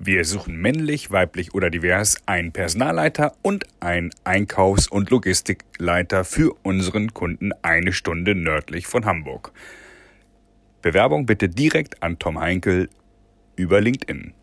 Wir 0.00 0.24
suchen 0.24 0.56
männlich, 0.56 1.10
weiblich 1.10 1.54
oder 1.54 1.70
divers 1.70 2.18
einen 2.24 2.52
Personalleiter 2.52 3.34
und 3.42 3.64
einen 3.80 4.10
Einkaufs- 4.22 4.86
und 4.86 5.10
Logistikleiter 5.10 6.24
für 6.24 6.56
unseren 6.62 7.12
Kunden 7.14 7.50
eine 7.62 7.92
Stunde 7.92 8.36
nördlich 8.36 8.86
von 8.86 9.06
Hamburg. 9.06 9.52
Bewerbung 10.82 11.26
bitte 11.26 11.48
direkt 11.48 12.00
an 12.00 12.20
Tom 12.20 12.38
Heinkel 12.38 12.88
über 13.56 13.80
LinkedIn. 13.80 14.34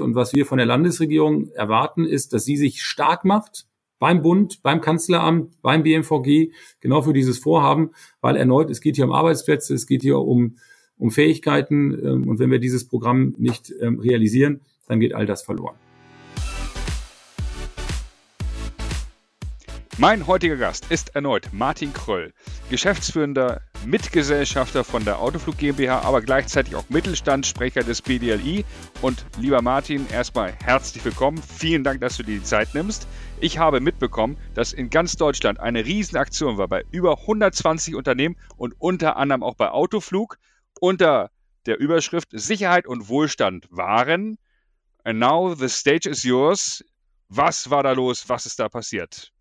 Und 0.00 0.14
was 0.14 0.32
wir 0.32 0.46
von 0.46 0.56
der 0.56 0.66
Landesregierung 0.66 1.50
erwarten, 1.50 2.06
ist, 2.06 2.32
dass 2.32 2.46
sie 2.46 2.56
sich 2.56 2.82
stark 2.82 3.26
macht 3.26 3.66
beim 3.98 4.22
Bund, 4.22 4.62
beim 4.62 4.80
Kanzleramt, 4.80 5.60
beim 5.60 5.82
BMVG, 5.82 6.52
genau 6.80 7.02
für 7.02 7.12
dieses 7.12 7.38
Vorhaben, 7.38 7.90
weil 8.22 8.34
erneut, 8.34 8.70
es 8.70 8.80
geht 8.80 8.96
hier 8.96 9.04
um 9.04 9.12
Arbeitsplätze, 9.12 9.74
es 9.74 9.86
geht 9.86 10.00
hier 10.00 10.20
um, 10.20 10.56
um 11.00 11.10
Fähigkeiten. 11.10 11.92
Ähm, 11.92 12.28
und 12.28 12.38
wenn 12.38 12.50
wir 12.50 12.60
dieses 12.60 12.84
Programm 12.86 13.34
nicht 13.38 13.72
ähm, 13.80 13.98
realisieren, 13.98 14.60
dann 14.86 15.00
geht 15.00 15.14
all 15.14 15.26
das 15.26 15.42
verloren. 15.42 15.74
Mein 20.00 20.26
heutiger 20.26 20.56
Gast 20.56 20.90
ist 20.90 21.14
erneut 21.14 21.50
Martin 21.52 21.92
Kröll, 21.92 22.32
geschäftsführender 22.70 23.60
Mitgesellschafter 23.84 24.82
von 24.82 25.04
der 25.04 25.18
Autoflug 25.18 25.58
GmbH, 25.58 26.00
aber 26.00 26.22
gleichzeitig 26.22 26.74
auch 26.74 26.88
Mittelstandssprecher 26.88 27.82
des 27.82 28.00
BDLI. 28.00 28.64
Und 29.02 29.26
lieber 29.38 29.60
Martin, 29.60 30.06
erstmal 30.10 30.54
herzlich 30.64 31.04
willkommen. 31.04 31.42
Vielen 31.42 31.84
Dank, 31.84 32.00
dass 32.00 32.16
du 32.16 32.22
dir 32.22 32.38
die 32.38 32.42
Zeit 32.42 32.72
nimmst. 32.72 33.06
Ich 33.40 33.58
habe 33.58 33.80
mitbekommen, 33.80 34.38
dass 34.54 34.72
in 34.72 34.88
ganz 34.88 35.16
Deutschland 35.16 35.60
eine 35.60 35.84
Riesenaktion 35.84 36.56
war 36.56 36.68
bei 36.68 36.82
über 36.90 37.18
120 37.20 37.94
Unternehmen 37.94 38.36
und 38.56 38.74
unter 38.78 39.18
anderem 39.18 39.42
auch 39.42 39.54
bei 39.54 39.70
Autoflug 39.70 40.38
unter 40.80 41.30
der 41.66 41.78
Überschrift 41.78 42.28
Sicherheit 42.32 42.86
und 42.86 43.08
Wohlstand 43.08 43.66
waren. 43.70 44.38
And 45.04 45.18
now 45.18 45.54
the 45.54 45.68
stage 45.68 46.08
is 46.08 46.22
yours. 46.22 46.84
Was 47.28 47.70
war 47.70 47.82
da 47.82 47.92
los? 47.92 48.28
Was 48.28 48.46
ist 48.46 48.58
da 48.58 48.68
passiert? 48.68 49.32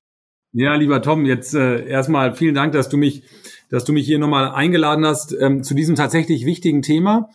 Ja, 0.52 0.74
lieber 0.76 1.02
Tom, 1.02 1.26
jetzt 1.26 1.54
äh, 1.54 1.88
erstmal 1.88 2.36
vielen 2.36 2.56
Dank, 2.56 2.74
dass 2.74 2.90
du 2.90 2.98
mich, 2.98 3.24
dass 3.70 3.86
du 3.86 3.94
mich 3.94 4.08
hier 4.08 4.18
nochmal 4.18 4.50
eingeladen 4.50 5.06
hast 5.06 5.36
ähm, 5.40 5.64
zu 5.64 5.76
diesem 5.76 5.96
tatsächlich 5.96 6.46
wichtigen 6.46 6.82
Thema. 6.82 7.30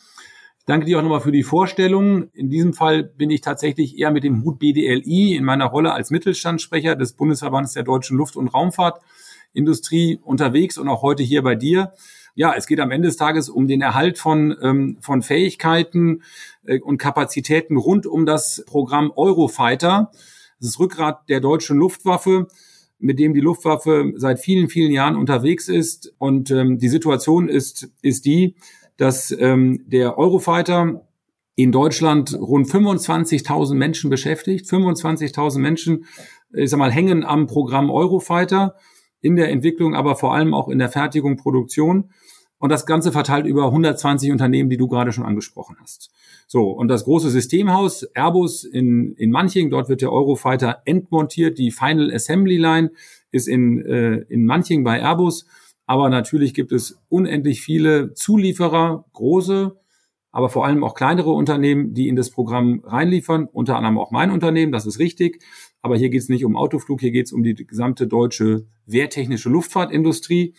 Ich 0.59 0.65
danke 0.67 0.87
dir 0.87 0.99
auch 0.99 1.03
nochmal 1.03 1.21
für 1.21 1.31
die 1.31 1.45
Vorstellung. 1.45 2.31
In 2.33 2.51
diesem 2.51 2.73
Fall 2.73 3.05
bin 3.05 3.31
ich 3.31 3.41
tatsächlich 3.41 3.99
eher 3.99 4.11
mit 4.11 4.25
dem 4.25 4.43
Hut 4.43 4.59
BDLI 4.59 5.37
in 5.37 5.45
meiner 5.45 5.67
Rolle 5.67 5.93
als 5.93 6.11
Mittelstandssprecher 6.11 6.97
des 6.97 7.13
Bundesverbandes 7.13 7.75
der 7.75 7.85
deutschen 7.85 8.17
Luft- 8.17 8.37
und 8.37 8.49
Raumfahrtindustrie 8.49 10.19
unterwegs 10.23 10.77
und 10.77 10.89
auch 10.89 11.03
heute 11.03 11.23
hier 11.23 11.43
bei 11.43 11.55
dir 11.55 11.93
ja, 12.35 12.55
es 12.57 12.67
geht 12.67 12.81
am 12.81 12.91
Ende 12.91 13.09
des 13.09 13.17
Tages 13.17 13.49
um 13.49 13.67
den 13.67 13.81
Erhalt 13.81 14.19
von, 14.19 14.57
ähm, 14.61 14.99
von 15.01 15.23
Fähigkeiten 15.23 16.23
äh, 16.65 16.81
und 16.81 16.99
Kapazitäten 16.99 17.77
rund 17.77 18.07
um 18.07 18.27
das 18.27 18.65
Programm 18.67 19.13
Eurofighter. 19.15 20.11
Das 20.59 20.71
ist 20.71 20.79
Rückgrat 20.79 21.29
der 21.29 21.41
deutschen 21.41 21.79
Luftwaffe 21.79 22.49
mit 22.99 23.19
dem 23.19 23.35
die 23.35 23.41
Luftwaffe 23.41 24.15
seit 24.17 24.41
vielen, 24.41 24.69
vielen 24.69 24.91
Jahren 24.91 25.17
unterwegs 25.17 25.69
ist. 25.69 26.15
Und 26.17 26.51
ähm, 26.51 26.79
die 26.79 26.89
Situation 26.89 27.49
ist, 27.49 27.91
ist 28.01 28.25
die, 28.25 28.57
dass 28.97 29.31
ähm, 29.31 29.85
der 29.87 30.17
Eurofighter 30.17 31.07
in 31.55 31.71
Deutschland 31.71 32.35
rund 32.35 32.67
25.000 32.67 33.75
Menschen 33.75 34.09
beschäftigt. 34.09 34.67
25.000 34.67 35.59
Menschen, 35.59 36.07
ich 36.53 36.71
sag 36.71 36.79
mal, 36.79 36.91
hängen 36.91 37.25
am 37.25 37.47
Programm 37.47 37.91
Eurofighter 37.91 38.75
in 39.25 39.37
der 39.37 39.51
Entwicklung, 39.51 39.95
aber 39.95 40.17
vor 40.17 40.35
allem 40.35 40.53
auch 40.53 40.69
in 40.69 40.79
der 40.79 40.91
Fertigung, 40.91 41.37
Produktion. 41.37 42.11
Und 42.59 42.71
das 42.71 42.87
Ganze 42.87 43.11
verteilt 43.11 43.47
über 43.47 43.67
120 43.67 44.31
Unternehmen, 44.31 44.71
die 44.71 44.77
du 44.77 44.87
gerade 44.87 45.13
schon 45.13 45.25
angesprochen 45.25 45.77
hast. 45.81 46.11
So, 46.47 46.71
und 46.71 46.89
das 46.89 47.05
große 47.05 47.31
Systemhaus 47.31 48.05
Airbus 48.15 48.65
in, 48.65 49.15
in 49.15 49.31
Manching, 49.31 49.71
dort 49.71 49.89
wird 49.89 50.03
der 50.03 50.13
Eurofighter 50.13 50.83
entmontiert. 50.85 51.59
Die 51.59 51.71
Final 51.71 52.13
Assembly 52.13 52.57
Line 52.57 52.91
ist 53.33 53.49
in, 53.49 53.85
äh, 53.85 54.25
in 54.29 54.47
Manching 54.47 54.85
bei 54.85 55.01
Airbus. 55.01 55.47
Aber 55.87 56.09
natürlich 56.09 56.55
gibt 56.55 56.73
es 56.73 56.99
unendlich 57.09 57.61
viele 57.61 58.15
Zulieferer, 58.15 59.05
große, 59.13 59.77
aber 60.33 60.49
vor 60.49 60.67
allem 60.67 60.83
auch 60.83 60.95
kleinere 60.95 61.31
Unternehmen, 61.31 61.95
die 61.95 62.09
in 62.09 62.17
das 62.17 62.31
Programm 62.31 62.83
reinliefern, 62.85 63.49
unter 63.53 63.77
anderem 63.77 63.99
auch 63.99 64.11
mein 64.11 64.31
Unternehmen, 64.31 64.73
das 64.73 64.87
ist 64.87 64.99
richtig. 64.99 65.43
Aber 65.85 65.99
hier 65.99 66.09
geht 66.09 66.23
es 66.23 66.31
nicht 66.31 66.47
um 66.47 66.57
Autoflug, 66.57 67.01
hier 67.01 67.11
geht 67.11 67.27
es 67.27 67.33
um 67.35 67.43
die 67.43 67.55
gesamte 67.55 68.07
deutsche 68.07 68.65
wehrtechnische 68.87 69.51
Luftfahrtindustrie. 69.51 70.55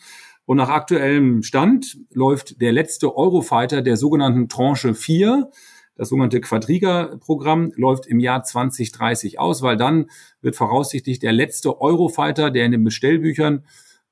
Und 0.46 0.58
nach 0.58 0.70
aktuellem 0.70 1.42
Stand 1.42 1.98
läuft 2.14 2.62
der 2.62 2.72
letzte 2.72 3.18
Eurofighter 3.18 3.82
der 3.82 3.98
sogenannten 3.98 4.50
Tranche 4.50 4.94
4, 4.94 5.50
das 5.96 6.10
sogenannte 6.10 6.42
Quadriga-Programm, 6.42 7.72
läuft 7.76 8.06
im 8.06 8.20
Jahr 8.20 8.44
2030 8.44 9.40
aus, 9.40 9.64
weil 9.64 9.78
dann 9.78 10.12
wird 10.44 10.56
voraussichtlich 10.56 11.18
der 11.18 11.32
letzte 11.32 11.82
Eurofighter, 11.82 12.52
der 12.52 12.68
in 12.68 12.74
den 12.74 12.84
Bestellbüchern 12.84 13.66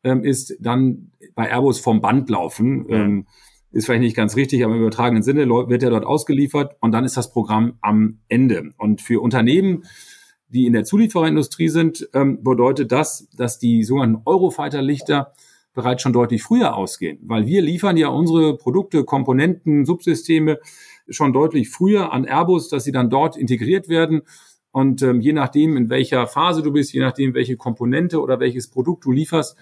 ähm, 0.04 0.24
ist, 0.24 0.56
dann 0.60 1.12
bei 1.36 1.48
Airbus 1.48 1.80
vom 1.80 2.02
Band 2.02 2.28
laufen. 2.32 2.88
Ja. 2.90 2.96
Ähm, 2.96 3.28
ist 3.72 3.86
vielleicht 3.86 4.02
nicht 4.02 4.16
ganz 4.16 4.36
richtig, 4.36 4.66
aber 4.66 4.74
im 4.74 4.82
übertragenen 4.82 5.22
Sinne 5.22 5.48
wird 5.48 5.84
er 5.84 5.92
dort 5.92 6.06
ausgeliefert 6.06 6.76
und 6.80 6.92
dann 6.92 7.06
ist 7.06 7.18
das 7.18 7.32
Programm 7.32 7.78
am 7.82 8.20
Ende. 8.30 8.72
Und 8.78 9.02
für 9.02 9.22
Unternehmen, 9.22 9.84
die 10.54 10.66
in 10.68 10.74
der 10.74 10.84
Zuliefererindustrie 10.84 11.70
sind, 11.70 12.08
ähm, 12.14 12.44
bedeutet 12.44 12.92
das, 12.92 13.28
dass 13.36 13.60
die 13.60 13.84
sogenannten 13.84 14.22
Eurofighter-Lichter 14.26 15.34
bereits 15.74 16.04
schon 16.04 16.14
deutlich 16.14 16.44
früher 16.44 16.76
ausgehen, 16.76 17.20
weil 17.24 17.48
wir 17.48 17.62
liefern 17.62 17.98
ja 17.98 18.10
unsere 18.10 18.56
Produkte, 18.58 19.04
Komponenten, 19.04 19.86
Subsysteme 19.86 20.60
schon 21.10 21.34
deutlich 21.34 21.70
früher 21.70 22.14
an 22.14 22.26
Airbus, 22.26 22.70
dass 22.70 22.84
sie 22.84 22.92
dann 22.92 23.10
dort 23.10 23.36
integriert 23.36 23.90
werden. 23.90 24.22
Und 24.72 25.02
ähm, 25.02 25.20
je 25.22 25.34
nachdem, 25.34 25.76
in 25.76 25.90
welcher 25.90 26.28
Phase 26.28 26.62
du 26.62 26.72
bist, 26.72 26.94
je 26.94 27.00
nachdem, 27.00 27.34
welche 27.34 27.58
Komponente 27.58 28.22
oder 28.22 28.40
welches 28.40 28.70
Produkt 28.70 29.06
du 29.06 29.12
lieferst, 29.12 29.58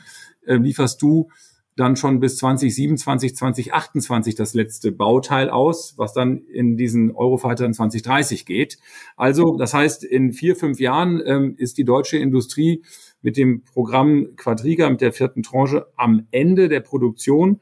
äh, 0.45 0.55
lieferst 0.55 1.01
du 1.01 1.29
dann 1.75 1.95
schon 1.95 2.19
bis 2.19 2.37
2027, 2.37 3.35
2028 3.35 4.35
das 4.35 4.53
letzte 4.53 4.91
Bauteil 4.91 5.49
aus, 5.49 5.93
was 5.97 6.13
dann 6.13 6.39
in 6.39 6.75
diesen 6.77 7.15
Eurofightern 7.15 7.73
2030 7.73 8.45
geht. 8.45 8.77
Also 9.15 9.55
das 9.57 9.73
heißt, 9.73 10.03
in 10.03 10.33
vier, 10.33 10.55
fünf 10.55 10.79
Jahren 10.79 11.21
ähm, 11.25 11.55
ist 11.57 11.77
die 11.77 11.85
deutsche 11.85 12.17
Industrie 12.17 12.83
mit 13.21 13.37
dem 13.37 13.63
Programm 13.63 14.35
Quadriga, 14.35 14.89
mit 14.89 15.01
der 15.01 15.13
vierten 15.13 15.43
Tranche 15.43 15.87
am 15.95 16.27
Ende 16.31 16.67
der 16.67 16.81
Produktion. 16.81 17.61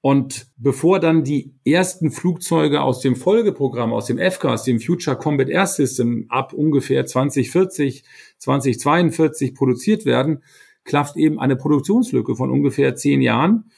Und 0.00 0.46
bevor 0.56 1.00
dann 1.00 1.24
die 1.24 1.54
ersten 1.64 2.12
Flugzeuge 2.12 2.82
aus 2.82 3.00
dem 3.00 3.16
Folgeprogramm, 3.16 3.92
aus 3.92 4.06
dem 4.06 4.18
FCAS, 4.18 4.62
dem 4.62 4.78
Future 4.78 5.16
Combat 5.16 5.48
Air 5.48 5.66
System, 5.66 6.26
ab 6.28 6.52
ungefähr 6.52 7.04
2040, 7.04 8.04
2042 8.38 9.54
produziert 9.54 10.04
werden, 10.04 10.44
klafft 10.88 11.16
eben 11.16 11.38
eine 11.38 11.54
Produktionslücke 11.54 12.34
von 12.34 12.50
ungefähr 12.50 12.96
zehn 12.96 13.20
Jahren. 13.20 13.70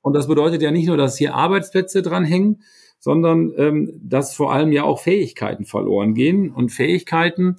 Und 0.00 0.14
das 0.14 0.26
bedeutet 0.26 0.62
ja 0.62 0.72
nicht 0.72 0.88
nur, 0.88 0.96
dass 0.96 1.16
hier 1.16 1.34
Arbeitsplätze 1.34 2.02
dranhängen, 2.02 2.62
sondern 2.98 3.52
ähm, 3.56 4.00
dass 4.02 4.34
vor 4.34 4.52
allem 4.52 4.72
ja 4.72 4.82
auch 4.82 4.98
Fähigkeiten 5.00 5.66
verloren 5.66 6.14
gehen 6.14 6.50
und 6.50 6.70
Fähigkeiten, 6.70 7.56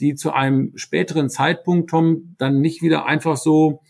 die 0.00 0.14
zu 0.14 0.32
einem 0.32 0.72
späteren 0.76 1.28
Zeitpunkt, 1.28 1.90
Tom, 1.90 2.34
dann 2.38 2.60
nicht 2.60 2.82
wieder 2.82 3.06
einfach 3.06 3.36
so 3.36 3.82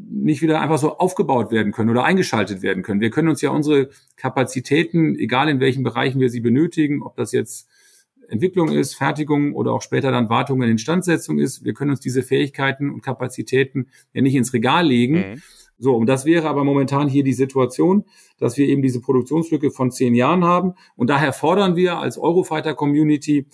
nicht 0.00 0.42
wieder 0.42 0.60
einfach 0.60 0.78
so 0.78 0.96
aufgebaut 0.96 1.50
werden 1.50 1.72
können 1.72 1.90
oder 1.90 2.04
eingeschaltet 2.04 2.62
werden 2.62 2.84
können. 2.84 3.00
Wir 3.00 3.10
können 3.10 3.28
uns 3.28 3.42
ja 3.42 3.50
unsere 3.50 3.90
Kapazitäten, 4.14 5.16
egal 5.16 5.48
in 5.48 5.58
welchen 5.58 5.82
Bereichen 5.82 6.20
wir 6.20 6.30
sie 6.30 6.40
benötigen, 6.40 7.02
ob 7.02 7.16
das 7.16 7.32
jetzt 7.32 7.68
Entwicklung 8.28 8.70
ist, 8.70 8.94
Fertigung 8.94 9.54
oder 9.54 9.72
auch 9.72 9.82
später 9.82 10.10
dann 10.10 10.28
Wartung 10.28 10.60
und 10.60 10.68
Instandsetzung 10.68 11.38
ist. 11.38 11.64
Wir 11.64 11.74
können 11.74 11.90
uns 11.90 12.00
diese 12.00 12.22
Fähigkeiten 12.22 12.90
und 12.90 13.02
Kapazitäten 13.02 13.88
ja 14.12 14.22
nicht 14.22 14.34
ins 14.34 14.52
Regal 14.52 14.86
legen. 14.86 15.14
Mhm. 15.14 15.42
So, 15.78 15.94
und 15.94 16.06
das 16.06 16.24
wäre 16.24 16.48
aber 16.48 16.64
momentan 16.64 17.08
hier 17.08 17.22
die 17.22 17.32
Situation, 17.32 18.04
dass 18.38 18.56
wir 18.56 18.66
eben 18.66 18.82
diese 18.82 19.00
Produktionslücke 19.00 19.70
von 19.70 19.90
zehn 19.90 20.14
Jahren 20.14 20.44
haben. 20.44 20.74
Und 20.96 21.08
daher 21.08 21.32
fordern 21.32 21.76
wir 21.76 21.98
als 21.98 22.18
Eurofighter 22.18 22.74
Community 22.74 23.46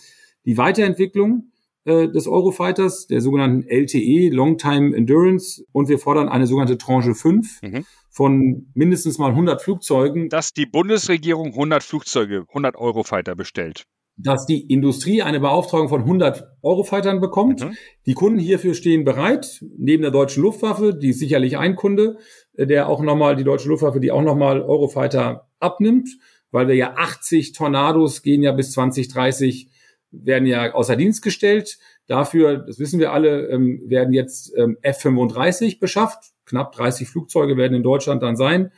die 0.46 0.56
Weiterentwicklung 0.56 1.52
äh, 1.84 2.08
des 2.08 2.26
Eurofighters, 2.26 3.06
der 3.06 3.20
sogenannten 3.20 3.68
LTE, 3.68 4.30
Long 4.30 4.56
Time 4.56 4.96
Endurance. 4.96 5.64
Und 5.72 5.88
wir 5.88 5.98
fordern 5.98 6.28
eine 6.30 6.46
sogenannte 6.46 6.78
Tranche 6.78 7.14
5 7.14 7.62
mhm. 7.62 7.84
von 8.08 8.66
mindestens 8.74 9.18
mal 9.18 9.30
100 9.30 9.60
Flugzeugen. 9.60 10.30
Dass 10.30 10.54
die 10.54 10.66
Bundesregierung 10.66 11.48
100 11.48 11.82
Flugzeuge, 11.82 12.46
100 12.48 12.76
Eurofighter 12.76 13.36
bestellt 13.36 13.84
dass 14.16 14.46
die 14.46 14.60
Industrie 14.60 15.22
eine 15.22 15.40
Beauftragung 15.40 15.88
von 15.88 16.02
100 16.02 16.46
Eurofightern 16.62 17.20
bekommt. 17.20 17.64
Mhm. 17.64 17.76
Die 18.06 18.14
Kunden 18.14 18.38
hierfür 18.38 18.74
stehen 18.74 19.04
bereit, 19.04 19.64
neben 19.76 20.02
der 20.02 20.12
deutschen 20.12 20.42
Luftwaffe, 20.42 20.94
die 20.94 21.10
ist 21.10 21.18
sicherlich 21.18 21.58
ein 21.58 21.74
Kunde, 21.74 22.18
äh, 22.56 22.66
der 22.66 22.88
auch 22.88 23.02
nochmal, 23.02 23.36
die 23.36 23.44
deutsche 23.44 23.68
Luftwaffe, 23.68 24.00
die 24.00 24.12
auch 24.12 24.22
nochmal 24.22 24.62
Eurofighter 24.62 25.48
abnimmt, 25.58 26.08
weil 26.50 26.68
wir 26.68 26.76
ja 26.76 26.94
80 26.96 27.52
Tornados 27.52 28.22
gehen 28.22 28.42
ja 28.42 28.52
bis 28.52 28.72
2030, 28.72 29.68
werden 30.12 30.46
ja 30.46 30.72
außer 30.72 30.94
Dienst 30.94 31.22
gestellt. 31.22 31.78
Dafür, 32.06 32.58
das 32.58 32.78
wissen 32.78 33.00
wir 33.00 33.12
alle, 33.12 33.48
ähm, 33.48 33.82
werden 33.86 34.12
jetzt 34.12 34.52
ähm, 34.56 34.76
F-35 34.82 35.80
beschafft. 35.80 36.32
Knapp 36.44 36.72
30 36.72 37.08
Flugzeuge 37.08 37.56
werden 37.56 37.74
in 37.74 37.82
Deutschland 37.82 38.22
dann 38.22 38.36
sein 38.36 38.70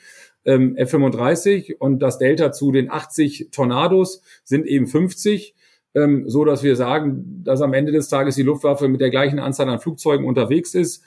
ähm, 0.47 0.77
F-35 0.77 1.77
und 1.79 1.99
das 1.99 2.19
Delta 2.19 2.53
zu 2.53 2.73
den 2.73 2.91
80 2.91 3.51
Tornados 3.53 4.23
sind 4.45 4.67
eben 4.67 4.87
50. 4.87 5.55
ähm, 5.95 6.29
so 6.29 6.45
dass 6.45 6.63
wir 6.63 6.77
sagen, 6.77 7.43
dass 7.45 7.61
am 7.61 7.75
Ende 7.75 7.93
des 7.93 8.09
Tages 8.09 8.37
die 8.37 8.43
Luftwaffe 8.43 8.89
mit 8.89 9.01
der 9.01 9.11
gleichen 9.11 9.39
Anzahl 9.39 9.69
an 9.69 9.81
Flugzeugen 9.81 10.27
unterwegs 10.27 10.75
ist 10.75 11.03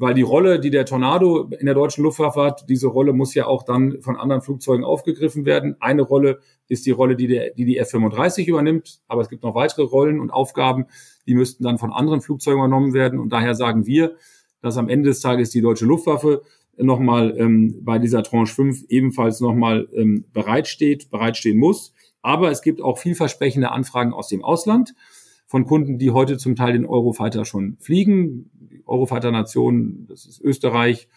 weil 0.00 0.14
die 0.14 0.22
Rolle, 0.22 0.60
die 0.60 0.70
der 0.70 0.86
Tornado 0.86 1.50
in 1.58 1.66
der 1.66 1.74
deutschen 1.74 2.04
Luftwaffe 2.04 2.42
hat, 2.42 2.68
diese 2.70 2.86
Rolle 2.86 3.12
muss 3.12 3.34
ja 3.34 3.46
auch 3.46 3.64
dann 3.64 4.00
von 4.00 4.16
anderen 4.16 4.40
Flugzeugen 4.40 4.82
aufgegriffen 4.82 5.44
werden. 5.44 5.76
Eine 5.78 6.00
Rolle 6.00 6.40
ist 6.68 6.86
die 6.86 6.90
Rolle, 6.90 7.16
die 7.16 7.26
der, 7.26 7.50
die, 7.50 7.66
die 7.66 7.76
F-35 7.76 8.46
übernimmt, 8.46 9.00
aber 9.08 9.20
es 9.20 9.28
gibt 9.28 9.42
noch 9.42 9.54
weitere 9.54 9.82
Rollen 9.82 10.18
und 10.18 10.30
Aufgaben, 10.30 10.86
die 11.26 11.34
müssten 11.34 11.64
dann 11.64 11.76
von 11.76 11.92
anderen 11.92 12.22
Flugzeugen 12.22 12.60
übernommen 12.60 12.94
werden. 12.94 13.18
Und 13.18 13.30
daher 13.30 13.54
sagen 13.54 13.86
wir, 13.86 14.14
dass 14.62 14.78
am 14.78 14.88
Ende 14.88 15.10
des 15.10 15.20
Tages 15.20 15.50
die 15.50 15.60
deutsche 15.60 15.84
Luftwaffe 15.84 16.42
nochmal 16.82 17.34
ähm, 17.36 17.80
bei 17.82 17.98
dieser 17.98 18.22
Tranche 18.22 18.54
5 18.54 18.84
ebenfalls 18.88 19.40
nochmal 19.40 19.88
ähm, 19.94 20.24
bereitsteht, 20.32 21.10
bereitstehen 21.10 21.58
muss. 21.58 21.92
Aber 22.22 22.50
es 22.50 22.62
gibt 22.62 22.82
auch 22.82 22.98
vielversprechende 22.98 23.70
Anfragen 23.70 24.12
aus 24.12 24.28
dem 24.28 24.44
Ausland 24.44 24.94
von 25.46 25.64
Kunden, 25.64 25.98
die 25.98 26.10
heute 26.10 26.36
zum 26.38 26.54
Teil 26.54 26.74
den 26.74 26.86
Eurofighter 26.86 27.44
schon 27.44 27.76
fliegen. 27.80 28.50
Eurofighter-Nationen, 28.86 30.06
das 30.08 30.26
ist 30.26 30.40
Österreich, 30.40 31.08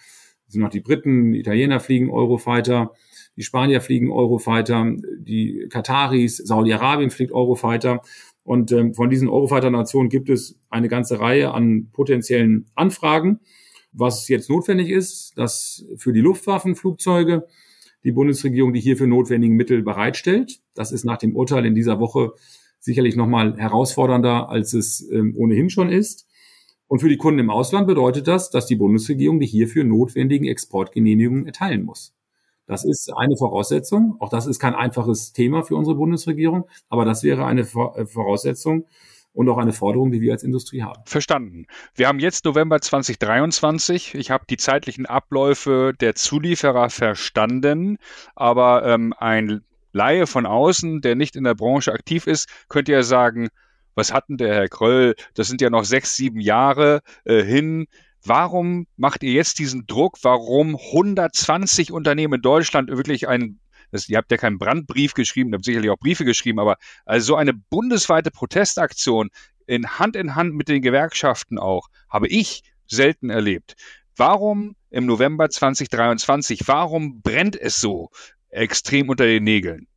das 0.45 0.53
sind 0.53 0.61
noch 0.61 0.69
die 0.69 0.81
Briten, 0.81 1.33
die 1.33 1.39
Italiener 1.39 1.79
fliegen 1.79 2.09
Eurofighter, 2.09 2.91
die 3.35 3.43
Spanier 3.43 3.81
fliegen 3.81 4.11
Eurofighter, 4.11 4.95
die 5.17 5.67
Kataris, 5.69 6.37
Saudi-Arabien 6.37 7.09
fliegt 7.09 7.31
Eurofighter. 7.31 8.01
Und 8.43 8.71
ähm, 8.71 8.93
von 8.93 9.09
diesen 9.09 9.29
Eurofighter-Nationen 9.29 10.09
gibt 10.09 10.29
es 10.29 10.59
eine 10.69 10.87
ganze 10.87 11.19
Reihe 11.19 11.53
an 11.53 11.89
potenziellen 11.93 12.65
Anfragen. 12.75 13.39
Was 13.93 14.27
jetzt 14.27 14.49
notwendig 14.49 14.89
ist, 14.89 15.37
dass 15.37 15.85
für 15.97 16.13
die 16.13 16.21
Luftwaffenflugzeuge 16.21 17.47
die 18.03 18.11
Bundesregierung 18.11 18.73
die 18.73 18.81
hierfür 18.81 19.07
notwendigen 19.07 19.55
Mittel 19.55 19.81
bereitstellt. 19.81 20.59
Das 20.75 20.91
ist 20.91 21.05
nach 21.05 21.17
dem 21.17 21.35
Urteil 21.35 21.65
in 21.65 21.75
dieser 21.75 21.99
Woche 21.99 22.33
sicherlich 22.79 23.15
nochmal 23.15 23.57
herausfordernder, 23.57 24.49
als 24.49 24.73
es 24.73 25.07
ähm, 25.09 25.33
ohnehin 25.37 25.69
schon 25.69 25.89
ist. 25.89 26.27
Und 26.87 26.99
für 26.99 27.09
die 27.09 27.17
Kunden 27.17 27.39
im 27.39 27.49
Ausland 27.49 27.87
bedeutet 27.87 28.27
das, 28.27 28.49
dass 28.49 28.65
die 28.65 28.75
Bundesregierung 28.75 29.39
die 29.39 29.47
hierfür 29.47 29.83
notwendigen 29.83 30.45
Exportgenehmigungen 30.45 31.45
erteilen 31.45 31.83
muss. 31.83 32.13
Das 32.65 32.85
ist 32.85 33.11
eine 33.15 33.35
Voraussetzung. 33.37 34.15
Auch 34.19 34.29
das 34.29 34.47
ist 34.47 34.59
kein 34.59 34.75
einfaches 34.75 35.33
Thema 35.33 35.63
für 35.63 35.75
unsere 35.75 35.95
Bundesregierung, 35.95 36.65
aber 36.89 37.05
das 37.05 37.23
wäre 37.23 37.45
eine 37.45 37.61
äh, 37.61 38.05
Voraussetzung 38.05 38.85
und 39.33 39.49
auch 39.49 39.57
eine 39.57 39.73
Forderung, 39.73 40.11
die 40.11 40.21
wir 40.21 40.31
als 40.31 40.43
Industrie 40.43 40.83
haben. 40.83 41.01
Verstanden. 41.05 41.65
Wir 41.95 42.07
haben 42.07 42.19
jetzt 42.19 42.45
November 42.45 42.79
2023. 42.79 44.15
Ich 44.15 44.31
habe 44.31 44.45
die 44.49 44.57
zeitlichen 44.57 45.05
Abläufe 45.05 45.93
der 45.99 46.15
Zulieferer 46.15 46.89
verstanden, 46.89 47.97
aber 48.35 48.85
ähm, 48.85 49.13
ein 49.17 49.61
Laie 49.91 50.25
von 50.27 50.45
außen, 50.45 51.01
der 51.01 51.15
nicht 51.15 51.35
in 51.35 51.43
der 51.43 51.55
Branche 51.55 51.93
aktiv 51.93 52.27
ist, 52.27 52.49
könnte 52.67 52.91
ja 52.91 53.03
sagen, 53.03 53.49
was 53.95 54.11
hatten 54.11 54.37
der 54.37 54.55
Herr 54.55 54.69
Kröll? 54.69 55.15
Das 55.35 55.47
sind 55.47 55.61
ja 55.61 55.69
noch 55.69 55.83
sechs, 55.83 56.15
sieben 56.15 56.39
Jahre 56.39 57.01
äh, 57.25 57.43
hin. 57.43 57.85
Warum 58.25 58.87
macht 58.95 59.21
ihr 59.21 59.33
jetzt 59.33 59.59
diesen 59.59 59.85
Druck? 59.85 60.17
Warum 60.23 60.75
120 60.75 61.91
Unternehmen 61.91 62.35
in 62.35 62.41
Deutschland 62.41 62.89
wirklich 62.89 63.27
einen 63.27 63.59
das, 63.93 64.09
ihr 64.09 64.17
habt 64.17 64.31
ja 64.31 64.37
keinen 64.37 64.57
Brandbrief 64.57 65.13
geschrieben, 65.13 65.51
ihr 65.51 65.55
habt 65.55 65.65
sicherlich 65.65 65.89
auch 65.89 65.99
Briefe 65.99 66.25
geschrieben, 66.25 66.59
aber 66.59 66.77
also 67.05 67.27
so 67.27 67.35
eine 67.35 67.53
bundesweite 67.53 68.31
Protestaktion 68.31 69.29
in 69.65 69.87
Hand 69.99 70.15
in 70.15 70.35
Hand 70.35 70.53
mit 70.53 70.67
den 70.67 70.81
Gewerkschaften 70.81 71.57
auch, 71.57 71.87
habe 72.09 72.27
ich 72.27 72.63
selten 72.87 73.29
erlebt. 73.29 73.75
Warum 74.17 74.75
im 74.89 75.05
November 75.05 75.49
2023, 75.49 76.67
warum 76.67 77.21
brennt 77.21 77.55
es 77.55 77.79
so? 77.79 78.09
extrem 78.53 79.09
unter 79.09 79.25
den 79.25 79.43
Nägeln. 79.43 79.87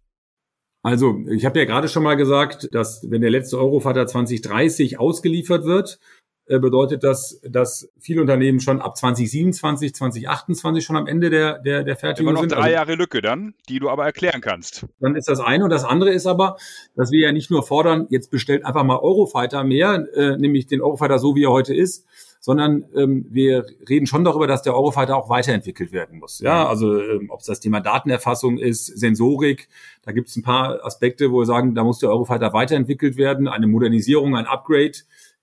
Also, 0.83 1.25
ich 1.29 1.45
habe 1.45 1.59
ja 1.59 1.65
gerade 1.65 1.89
schon 1.89 2.05
mal 2.05 2.15
gesagt, 2.15 2.69
dass 2.73 3.11
wenn 3.11 3.21
der 3.21 3.31
letzte 3.31 3.59
Eurovater 3.59 4.07
2030 4.07 4.99
ausgeliefert 4.99 5.65
wird, 5.65 5.99
bedeutet 6.47 7.03
das, 7.03 7.41
dass 7.43 7.89
viele 7.99 8.21
Unternehmen 8.21 8.61
schon 8.61 8.81
ab 8.81 8.97
2027, 8.97 9.95
2028 9.95 10.85
schon 10.85 10.97
am 10.97 11.07
Ende 11.07 11.29
der, 11.29 11.59
der, 11.59 11.83
der 11.83 11.97
Fertigung 11.97 12.31
Immer 12.31 12.35
noch 12.35 12.41
sind. 12.43 12.53
drei 12.53 12.63
also 12.63 12.75
Jahre 12.75 12.95
Lücke 12.95 13.21
dann, 13.21 13.55
die 13.69 13.81
du 13.81 13.91
aber 13.91 14.05
erklären 14.05 14.41
kannst. 14.41 14.87
Dann 15.01 15.17
ist 15.17 15.29
das 15.29 15.41
eine. 15.41 15.65
Und 15.65 15.71
das 15.71 15.85
andere 15.85 16.11
ist 16.11 16.27
aber, 16.27 16.57
dass 16.95 17.11
wir 17.11 17.21
ja 17.21 17.33
nicht 17.33 17.51
nur 17.51 17.65
fordern, 17.65 18.07
jetzt 18.11 18.31
bestellt 18.31 18.65
einfach 18.65 18.85
mal 18.85 18.99
Eurofighter 18.99 19.65
mehr, 19.65 20.07
äh, 20.15 20.37
nämlich 20.37 20.67
den 20.67 20.81
Eurofighter 20.81 21.19
so, 21.19 21.35
wie 21.35 21.45
er 21.45 21.51
heute 21.51 21.75
ist, 21.75 22.07
sondern 22.47 22.85
ähm, 22.95 23.27
wir 23.29 23.67
reden 23.89 24.07
schon 24.07 24.23
darüber, 24.23 24.47
dass 24.47 24.63
der 24.63 24.75
Eurofighter 24.75 25.17
auch 25.17 25.29
weiterentwickelt 25.29 25.91
werden 25.91 26.21
muss. 26.21 26.39
Ja, 26.39 26.69
also 26.69 27.03
ähm, 27.03 27.29
ob 27.29 27.41
es 27.41 27.47
das 27.47 27.59
Thema 27.59 27.81
Datenerfassung 27.81 28.59
ist, 28.59 28.87
Sensorik, 28.87 29.69
da 30.05 30.13
gibt 30.13 30.29
es 30.29 30.37
ein 30.37 30.45
paar 30.45 30.85
Aspekte, 30.85 31.33
wo 31.33 31.41
wir 31.41 31.45
sagen, 31.45 31.75
da 31.75 31.83
muss 31.83 31.99
der 31.99 32.11
Eurofighter 32.11 32.53
weiterentwickelt 32.53 33.17
werden, 33.17 33.49
eine 33.49 33.67
Modernisierung, 33.67 34.37
ein 34.37 34.47
Upgrade, 34.47 34.93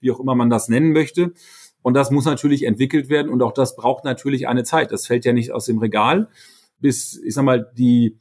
wie 0.04 0.12
auch 0.12 0.20
immer 0.20 0.36
man 0.36 0.50
das 0.52 0.70
nennen 0.70 0.92
möchte. 0.92 1.34
Und 1.82 1.96
das 1.96 2.12
muss 2.12 2.26
natürlich 2.26 2.64
entwickelt 2.64 3.10
werden 3.10 3.32
und 3.32 3.42
auch 3.42 3.54
das 3.54 3.76
braucht 3.76 4.06
natürlich 4.06 4.48
eine 4.48 4.64
Zeit. 4.64 4.92
Das 4.92 5.08
fällt 5.08 5.26
ja 5.26 5.34
nicht 5.34 5.52
aus 5.52 5.66
dem 5.66 5.80
Regal, 5.80 6.30
bis, 6.80 7.20
ich 7.24 7.34
sag 7.34 7.44
mal, 7.44 7.72
die 7.78 8.18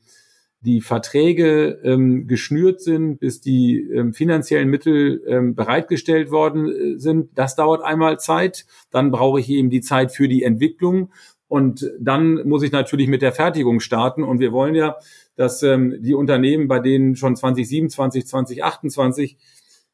die 0.63 0.81
Verträge 0.81 1.81
ähm, 1.83 2.29
geschnürt 2.29 2.81
sind, 2.81 3.19
bis 3.19 3.41
die 3.41 3.81
ähm, 3.81 4.15
finanziellen 4.15 4.69
Mittel 4.69 5.23
ähm, 5.27 5.57
bereitgestellt 5.57 6.31
worden 6.31 6.69
äh, 6.69 6.99
sind. 6.99 7.31
Das 7.35 7.57
dauert 7.57 7.83
einmal 7.83 8.21
Zeit. 8.21 8.65
Dann 8.91 9.11
brauche 9.11 9.41
ich 9.41 9.51
eben 9.51 9.71
die 9.71 9.81
Zeit 9.81 10.13
für 10.13 10.29
die 10.29 10.45
Entwicklung. 10.45 11.11
Und 11.49 11.91
dann 11.99 12.49
muss 12.49 12.63
ich 12.63 12.71
natürlich 12.71 13.09
mit 13.09 13.23
der 13.23 13.33
Fertigung 13.33 13.81
starten. 13.81 14.23
Und 14.23 14.39
wir 14.39 14.53
wollen 14.53 14.77
ja, 14.77 14.97
dass 15.35 15.65
ähm, 15.65 15.97
die 16.01 16.15
Unternehmen, 16.15 16.69
bei 16.69 16.79
denen 16.79 17.17
schon 17.17 17.35
2027, 17.35 18.27
2028 18.27 19.37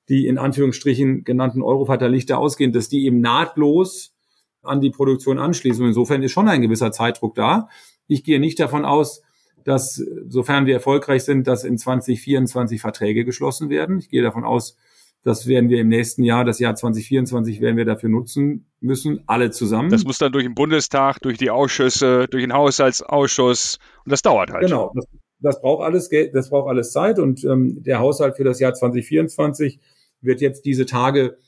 die 0.09 0.27
in 0.27 0.39
Anführungsstrichen 0.39 1.25
genannten 1.25 1.63
Eurofighter-Lichter 1.63 2.39
ausgehen, 2.39 2.73
dass 2.73 2.89
die 2.89 3.05
eben 3.05 3.21
nahtlos 3.21 4.15
an 4.63 4.81
die 4.81 4.91
Produktion 4.91 5.39
anschließen. 5.39 5.83
Und 5.83 5.89
insofern 5.89 6.23
ist 6.23 6.33
schon 6.33 6.49
ein 6.49 6.63
gewisser 6.63 6.93
Zeitdruck 6.93 7.35
da. 7.35 7.69
Ich 8.07 8.25
gehe 8.25 8.41
nicht 8.41 8.59
davon 8.59 8.85
aus, 8.85 9.23
dass, 9.65 10.03
sofern 10.29 10.67
wir 10.67 10.75
erfolgreich 10.75 11.25
sind, 11.25 11.47
dass 11.47 11.65
in 11.65 11.77
2024 11.77 12.81
Verträge 12.81 13.25
geschlossen 13.25 13.69
werden. 13.69 13.99
Ich 13.99 14.09
gehe 14.09 14.23
davon 14.23 14.45
aus, 14.45 14.77
das 15.25 15.47
werden 15.47 15.69
wir 15.69 15.81
im 15.81 15.89
nächsten 15.89 16.23
Jahr, 16.23 16.45
das 16.45 16.59
Jahr 16.59 16.75
2024, 16.75 17.61
werden 17.61 17.77
wir 17.77 17.85
dafür 17.85 18.09
nutzen 18.09 18.67
müssen, 18.81 19.23
alle 19.27 19.51
zusammen. 19.51 19.91
Das 19.91 20.05
muss 20.05 20.19
dann 20.19 20.33
durch 20.33 20.45
den 20.45 20.55
Bundestag, 20.55 21.21
durch 21.21 21.37
die 21.39 21.51
Ausschüsse, 21.51 22.27
durch 22.31 22.45
den 22.45 22.53
Haushaltsausschuss 22.53 23.79
und 24.05 24.13
das 24.13 24.23
dauert 24.23 24.53
halt. 24.53 24.65
Genau, 24.65 24.93
das, 24.95 25.05
das 25.41 25.61
braucht 25.61 25.85
alles 25.85 26.09
Geld, 26.09 26.35
das 26.35 26.51
braucht 26.51 26.69
alles 26.69 26.93
Zeit 26.93 27.19
und 27.19 27.45
ähm, 27.45 27.83
der 27.83 27.99
Haushalt 27.99 28.37
für 28.37 28.45
das 28.45 28.61
Jahr 28.61 28.75
2024 28.75 29.81
wird 30.21 30.41
jetzt 30.41 30.65
diese 30.65 30.87
Tage, 30.87 31.39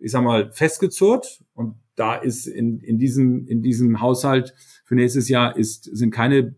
ich 0.00 0.12
sag 0.12 0.22
mal, 0.22 0.52
festgezurrt 0.52 1.42
und 1.54 1.74
da 1.96 2.14
ist 2.14 2.46
in, 2.46 2.80
in 2.80 2.98
diesem 2.98 3.46
in 3.46 3.62
diesem 3.62 4.00
Haushalt 4.00 4.54
für 4.84 4.94
nächstes 4.94 5.28
Jahr 5.28 5.56
ist 5.56 5.84
sind 5.84 6.10
keine 6.10 6.54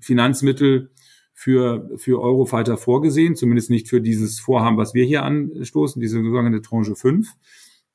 Finanzmittel 0.00 0.90
für, 1.38 1.90
für 1.96 2.20
Eurofighter 2.22 2.78
vorgesehen, 2.78 3.36
zumindest 3.36 3.68
nicht 3.68 3.88
für 3.88 4.00
dieses 4.00 4.40
Vorhaben, 4.40 4.78
was 4.78 4.94
wir 4.94 5.04
hier 5.04 5.22
anstoßen, 5.22 6.00
diese 6.00 6.22
sogenannte 6.22 6.62
Tranche 6.62 6.96
5. 6.96 7.28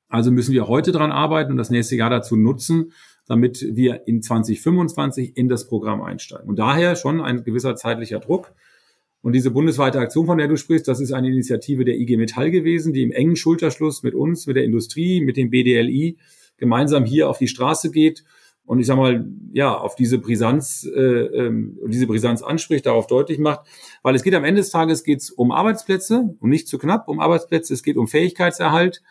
Also 0.10 0.32
müssen 0.32 0.54
wir 0.54 0.68
heute 0.68 0.92
dran 0.92 1.12
arbeiten 1.12 1.52
und 1.52 1.58
das 1.58 1.72
nächste 1.72 1.96
Jahr 1.96 2.12
dazu 2.12 2.36
nutzen, 2.36 2.92
damit 3.26 3.66
wir 3.72 4.08
in 4.08 4.22
2025 4.22 5.38
in 5.38 5.50
das 5.50 5.68
Programm 5.68 6.02
einsteigen. 6.02 6.48
Und 6.50 6.60
daher 6.60 6.96
schon 6.96 7.20
ein 7.20 7.44
gewisser 7.44 7.76
zeitlicher 7.76 8.20
Druck. 8.20 8.54
Und 9.22 9.34
diese 9.34 9.52
bundesweite 9.52 10.00
Aktion, 10.00 10.26
von 10.26 10.38
der 10.38 10.48
du 10.48 10.58
sprichst, 10.58 10.88
das 10.88 11.00
ist 11.00 11.12
eine 11.12 11.28
Initiative 11.28 11.86
der 11.86 11.96
IG 11.96 12.18
Metall 12.18 12.50
gewesen, 12.50 12.94
die 12.94 13.04
im 13.04 13.12
engen 13.12 13.36
Schulterschluss 13.36 14.02
mit 14.02 14.16
uns, 14.16 14.48
mit 14.48 14.56
der 14.56 14.64
Industrie, 14.64 15.22
mit 15.22 15.38
dem 15.38 15.52
BDLI 15.52 16.18
gemeinsam 16.58 17.06
hier 17.06 17.30
auf 17.30 17.38
die 17.38 17.48
Straße 17.48 17.92
geht 17.92 18.24
und 18.66 18.80
ich 18.80 18.86
sag 18.86 18.96
mal, 18.96 19.26
ja, 19.52 19.76
auf 19.76 19.96
diese 19.96 20.18
Brisanz, 20.18 20.88
äh, 20.96 21.00
ähm, 21.00 21.78
diese 21.88 22.08
Brisanz 22.08 22.42
anspricht, 22.42 22.86
darauf 22.86 23.08
deutlich 23.08 23.40
macht, 23.40 23.68
weil 24.04 24.16
es 24.16 24.24
geht 24.24 24.34
am 24.34 24.44
Ende 24.44 24.62
des 24.62 24.70
Tages 24.70 25.04
geht's 25.04 25.30
um 25.30 25.52
Arbeitsplätze 25.52 26.36
und 26.40 26.50
nicht 26.50 26.68
zu 26.68 26.78
knapp 26.78 27.08
um 27.08 27.20
Arbeitsplätze, 27.20 27.74
es 27.74 27.84
geht 27.84 27.98
um 27.98 28.08
Fähigkeitserhalt, 28.08 29.02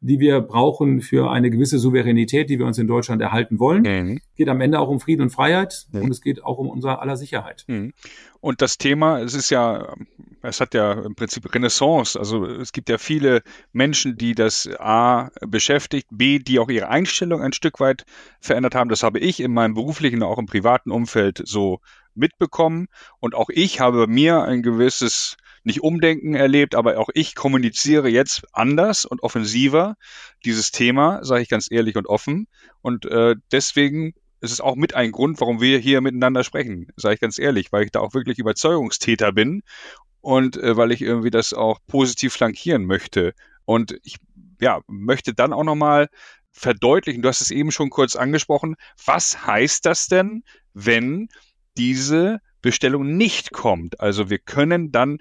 die 0.00 0.20
wir 0.20 0.40
brauchen 0.40 1.00
für 1.00 1.30
eine 1.30 1.50
gewisse 1.50 1.78
Souveränität, 1.78 2.48
die 2.50 2.58
wir 2.58 2.66
uns 2.66 2.78
in 2.78 2.86
Deutschland 2.86 3.20
erhalten 3.20 3.58
wollen. 3.58 3.82
Mhm. 3.82 4.20
Geht 4.36 4.48
am 4.48 4.60
Ende 4.60 4.78
auch 4.78 4.88
um 4.88 5.00
Frieden 5.00 5.22
und 5.22 5.30
Freiheit 5.30 5.86
mhm. 5.90 6.02
und 6.02 6.10
es 6.10 6.20
geht 6.20 6.44
auch 6.44 6.58
um 6.58 6.68
unser 6.68 7.02
aller 7.02 7.16
Sicherheit. 7.16 7.64
Mhm. 7.66 7.92
Und 8.40 8.62
das 8.62 8.78
Thema, 8.78 9.20
es 9.20 9.34
ist 9.34 9.50
ja, 9.50 9.94
es 10.42 10.60
hat 10.60 10.74
ja 10.74 10.92
im 10.92 11.16
Prinzip 11.16 11.52
Renaissance. 11.52 12.16
Also 12.16 12.46
es 12.46 12.72
gibt 12.72 12.88
ja 12.88 12.98
viele 12.98 13.42
Menschen, 13.72 14.16
die 14.16 14.36
das 14.36 14.68
A 14.78 15.30
beschäftigt, 15.40 16.06
B, 16.12 16.38
die 16.38 16.60
auch 16.60 16.68
ihre 16.68 16.88
Einstellung 16.88 17.42
ein 17.42 17.52
Stück 17.52 17.80
weit 17.80 18.04
verändert 18.40 18.76
haben. 18.76 18.90
Das 18.90 19.02
habe 19.02 19.18
ich 19.18 19.40
in 19.40 19.52
meinem 19.52 19.74
beruflichen, 19.74 20.22
auch 20.22 20.38
im 20.38 20.46
privaten 20.46 20.92
Umfeld 20.92 21.42
so 21.44 21.80
mitbekommen. 22.14 22.86
Und 23.18 23.34
auch 23.34 23.48
ich 23.50 23.80
habe 23.80 24.06
mir 24.06 24.42
ein 24.42 24.62
gewisses 24.62 25.36
nicht 25.68 25.82
Umdenken 25.82 26.34
erlebt, 26.34 26.74
aber 26.74 26.98
auch 26.98 27.10
ich 27.14 27.34
kommuniziere 27.34 28.08
jetzt 28.08 28.42
anders 28.52 29.04
und 29.04 29.22
offensiver 29.22 29.94
dieses 30.44 30.72
Thema, 30.72 31.24
sage 31.24 31.42
ich 31.42 31.48
ganz 31.48 31.70
ehrlich 31.70 31.96
und 31.96 32.08
offen. 32.08 32.48
Und 32.80 33.04
äh, 33.04 33.36
deswegen 33.52 34.14
ist 34.40 34.50
es 34.50 34.60
auch 34.60 34.76
mit 34.76 34.94
ein 34.94 35.12
Grund, 35.12 35.40
warum 35.40 35.60
wir 35.60 35.78
hier 35.78 36.00
miteinander 36.00 36.42
sprechen, 36.42 36.88
sage 36.96 37.14
ich 37.14 37.20
ganz 37.20 37.38
ehrlich, 37.38 37.70
weil 37.70 37.84
ich 37.84 37.90
da 37.90 38.00
auch 38.00 38.14
wirklich 38.14 38.38
Überzeugungstäter 38.38 39.32
bin 39.32 39.62
und 40.20 40.56
äh, 40.56 40.76
weil 40.76 40.90
ich 40.90 41.02
irgendwie 41.02 41.30
das 41.30 41.52
auch 41.52 41.78
positiv 41.86 42.32
flankieren 42.32 42.84
möchte. 42.84 43.34
Und 43.64 43.98
ich 44.02 44.16
ja, 44.60 44.80
möchte 44.86 45.34
dann 45.34 45.52
auch 45.52 45.64
nochmal 45.64 46.08
verdeutlichen, 46.50 47.22
du 47.22 47.28
hast 47.28 47.40
es 47.40 47.50
eben 47.50 47.70
schon 47.70 47.90
kurz 47.90 48.16
angesprochen, 48.16 48.76
was 49.04 49.46
heißt 49.46 49.86
das 49.86 50.06
denn, 50.06 50.42
wenn 50.72 51.28
diese 51.76 52.40
Bestellung 52.62 53.16
nicht 53.16 53.52
kommt? 53.52 54.00
Also 54.00 54.30
wir 54.30 54.38
können 54.38 54.90
dann 54.90 55.18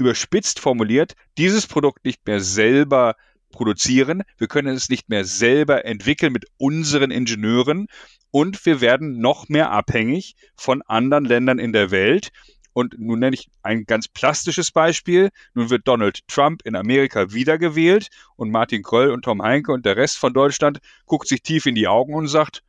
überspitzt 0.00 0.58
formuliert 0.58 1.14
dieses 1.38 1.66
Produkt 1.66 2.04
nicht 2.04 2.26
mehr 2.26 2.40
selber 2.40 3.14
produzieren, 3.52 4.22
wir 4.38 4.48
können 4.48 4.74
es 4.74 4.88
nicht 4.88 5.08
mehr 5.08 5.24
selber 5.24 5.84
entwickeln 5.84 6.32
mit 6.32 6.46
unseren 6.56 7.10
Ingenieuren 7.10 7.86
und 8.30 8.64
wir 8.64 8.80
werden 8.80 9.18
noch 9.18 9.48
mehr 9.48 9.70
abhängig 9.70 10.34
von 10.56 10.82
anderen 10.82 11.24
Ländern 11.24 11.58
in 11.58 11.72
der 11.72 11.90
Welt. 11.90 12.30
Und 12.72 12.94
nun 12.98 13.18
nenne 13.18 13.34
ich 13.34 13.48
ein 13.62 13.84
ganz 13.84 14.06
plastisches 14.06 14.70
Beispiel. 14.70 15.30
Nun 15.54 15.70
wird 15.70 15.88
Donald 15.88 16.20
Trump 16.28 16.62
in 16.64 16.76
Amerika 16.76 17.32
wiedergewählt 17.32 18.08
und 18.36 18.50
Martin 18.50 18.84
Kröll 18.84 19.10
und 19.10 19.24
Tom 19.24 19.42
Heinke 19.42 19.72
und 19.72 19.84
der 19.84 19.96
Rest 19.96 20.18
von 20.18 20.32
Deutschland 20.32 20.78
guckt 21.04 21.26
sich 21.26 21.42
tief 21.42 21.66
in 21.66 21.74
die 21.74 21.88
Augen 21.88 22.14
und 22.14 22.28
sagt, 22.28 22.62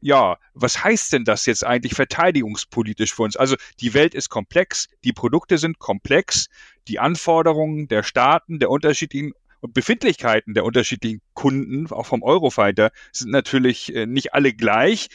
ja, 0.00 0.38
was 0.54 0.82
heißt 0.82 1.12
denn 1.12 1.24
das 1.24 1.46
jetzt 1.46 1.64
eigentlich 1.64 1.94
verteidigungspolitisch 1.94 3.14
für 3.14 3.22
uns? 3.22 3.36
Also 3.36 3.56
die 3.80 3.94
Welt 3.94 4.14
ist 4.14 4.28
komplex, 4.28 4.88
die 5.04 5.12
Produkte 5.12 5.58
sind 5.58 5.78
komplex, 5.78 6.48
die 6.86 6.98
Anforderungen 6.98 7.88
der 7.88 8.02
Staaten, 8.02 8.58
der 8.58 8.70
unterschiedlichen 8.70 9.32
und 9.60 9.74
Befindlichkeiten 9.74 10.54
der 10.54 10.64
unterschiedlichen 10.64 11.20
Kunden, 11.34 11.90
auch 11.90 12.06
vom 12.06 12.22
Eurofighter, 12.22 12.92
sind 13.12 13.30
natürlich 13.30 13.94
äh, 13.94 14.06
nicht 14.06 14.32
alle 14.32 14.52
gleich. 14.52 15.08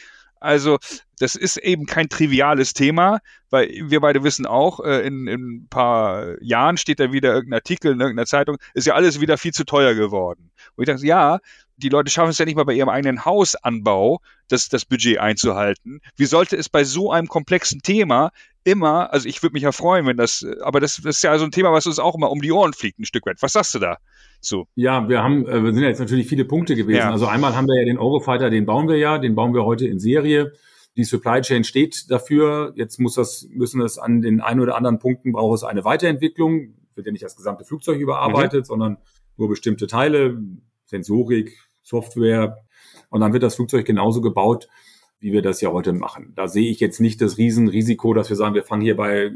Also 0.44 0.78
das 1.18 1.34
ist 1.36 1.56
eben 1.56 1.86
kein 1.86 2.08
triviales 2.08 2.74
Thema, 2.74 3.20
weil 3.50 3.68
wir 3.84 4.00
beide 4.00 4.22
wissen 4.24 4.46
auch, 4.46 4.80
äh, 4.80 5.06
in, 5.06 5.26
in 5.26 5.40
ein 5.40 5.68
paar 5.68 6.40
Jahren 6.42 6.76
steht 6.76 7.00
da 7.00 7.12
wieder 7.12 7.32
irgendein 7.32 7.58
Artikel 7.58 7.92
in 7.92 8.00
irgendeiner 8.00 8.26
Zeitung, 8.26 8.58
ist 8.74 8.86
ja 8.86 8.94
alles 8.94 9.20
wieder 9.20 9.38
viel 9.38 9.52
zu 9.52 9.64
teuer 9.64 9.94
geworden. 9.94 10.50
Und 10.76 10.82
ich 10.82 10.92
dachte, 10.92 11.06
ja, 11.06 11.38
die 11.76 11.88
Leute 11.88 12.10
schaffen 12.10 12.30
es 12.30 12.38
ja 12.38 12.44
nicht 12.44 12.56
mal 12.56 12.64
bei 12.64 12.74
ihrem 12.74 12.88
eigenen 12.88 13.24
Hausanbau, 13.24 14.20
das, 14.48 14.68
das 14.68 14.84
Budget 14.84 15.18
einzuhalten. 15.18 16.00
Wie 16.16 16.26
sollte 16.26 16.56
es 16.56 16.68
bei 16.68 16.84
so 16.84 17.10
einem 17.10 17.26
komplexen 17.26 17.80
Thema 17.80 18.30
immer, 18.64 19.12
also 19.12 19.28
ich 19.28 19.42
würde 19.42 19.52
mich 19.52 19.62
ja 19.62 19.72
freuen, 19.72 20.06
wenn 20.06 20.16
das, 20.16 20.44
aber 20.62 20.80
das, 20.80 20.96
das 20.96 21.16
ist 21.16 21.22
ja 21.22 21.36
so 21.38 21.44
ein 21.44 21.50
Thema, 21.50 21.72
was 21.72 21.86
uns 21.86 21.98
auch 21.98 22.14
immer 22.14 22.30
um 22.30 22.40
die 22.40 22.50
Ohren 22.50 22.72
fliegt, 22.72 22.98
ein 22.98 23.04
Stück 23.04 23.26
weit. 23.26 23.36
Was 23.40 23.52
sagst 23.52 23.74
du 23.74 23.78
da? 23.78 23.98
So. 24.40 24.66
Ja, 24.74 25.08
wir 25.08 25.22
haben, 25.22 25.46
äh, 25.46 25.62
wir 25.62 25.72
sind 25.72 25.82
ja 25.82 25.88
jetzt 25.88 26.00
natürlich 26.00 26.26
viele 26.26 26.44
Punkte 26.44 26.74
gewesen. 26.74 26.98
Ja. 26.98 27.10
Also 27.10 27.26
einmal 27.26 27.54
haben 27.54 27.66
wir 27.66 27.78
ja 27.78 27.84
den 27.84 27.98
Eurofighter, 27.98 28.50
den 28.50 28.66
bauen 28.66 28.88
wir 28.88 28.96
ja, 28.96 29.18
den 29.18 29.34
bauen 29.34 29.54
wir 29.54 29.64
heute 29.64 29.86
in 29.86 30.00
Serie. 30.00 30.52
Die 30.96 31.04
Supply 31.04 31.40
Chain 31.40 31.64
steht 31.64 32.10
dafür. 32.10 32.72
Jetzt 32.76 33.00
muss 33.00 33.14
das, 33.14 33.46
müssen 33.50 33.80
es 33.80 33.98
an 33.98 34.22
den 34.22 34.40
ein 34.40 34.60
oder 34.60 34.76
anderen 34.76 34.98
Punkten 34.98 35.32
braucht 35.32 35.56
es 35.56 35.64
eine 35.64 35.84
Weiterentwicklung. 35.84 36.74
Wird 36.94 37.06
ja 37.06 37.12
nicht 37.12 37.24
das 37.24 37.36
gesamte 37.36 37.64
Flugzeug 37.64 37.98
überarbeitet, 37.98 38.60
mhm. 38.60 38.66
sondern 38.66 38.96
nur 39.36 39.48
bestimmte 39.48 39.86
Teile, 39.86 40.40
Sensorik, 40.84 41.58
Software. 41.82 42.58
Und 43.10 43.20
dann 43.20 43.32
wird 43.32 43.42
das 43.42 43.56
Flugzeug 43.56 43.84
genauso 43.84 44.20
gebaut, 44.20 44.68
wie 45.24 45.32
wir 45.32 45.40
das 45.40 45.62
ja 45.62 45.72
heute 45.72 45.94
machen. 45.94 46.34
Da 46.36 46.48
sehe 46.48 46.70
ich 46.70 46.80
jetzt 46.80 47.00
nicht 47.00 47.22
das 47.22 47.38
Riesenrisiko, 47.38 48.12
dass 48.12 48.28
wir 48.28 48.36
sagen, 48.36 48.54
wir 48.54 48.62
fangen 48.62 48.82
hier 48.82 48.94
bei 48.94 49.32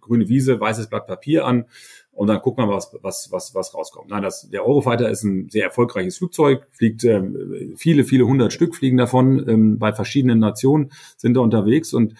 grüne 0.00 0.28
Wiese, 0.28 0.58
weißes 0.58 0.88
Blatt 0.88 1.06
Papier 1.06 1.46
an 1.46 1.66
und 2.10 2.26
dann 2.26 2.42
gucken 2.42 2.64
wir, 2.64 2.74
was, 2.74 2.92
was, 3.02 3.30
was, 3.30 3.54
was 3.54 3.72
rauskommt. 3.72 4.10
Nein, 4.10 4.24
das, 4.24 4.50
der 4.50 4.66
Eurofighter 4.66 5.08
ist 5.08 5.22
ein 5.22 5.48
sehr 5.48 5.62
erfolgreiches 5.62 6.18
Flugzeug, 6.18 6.66
fliegt 6.72 7.04
ähm, 7.04 7.74
viele, 7.76 8.02
viele 8.02 8.26
hundert 8.26 8.52
Stück 8.52 8.74
fliegen 8.74 8.96
davon, 8.96 9.48
ähm, 9.48 9.78
bei 9.78 9.92
verschiedenen 9.92 10.40
Nationen 10.40 10.90
sind 11.16 11.34
da 11.34 11.40
unterwegs 11.40 11.94
und 11.94 12.14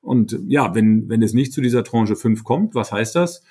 und 0.00 0.38
ja, 0.46 0.74
wenn, 0.74 1.10
wenn 1.10 1.22
es 1.22 1.34
nicht 1.34 1.52
zu 1.52 1.60
dieser 1.60 1.84
Tranche 1.84 2.16
5 2.16 2.42
kommt, 2.42 2.74
was 2.74 2.90
heißt 2.90 3.16
das? 3.16 3.42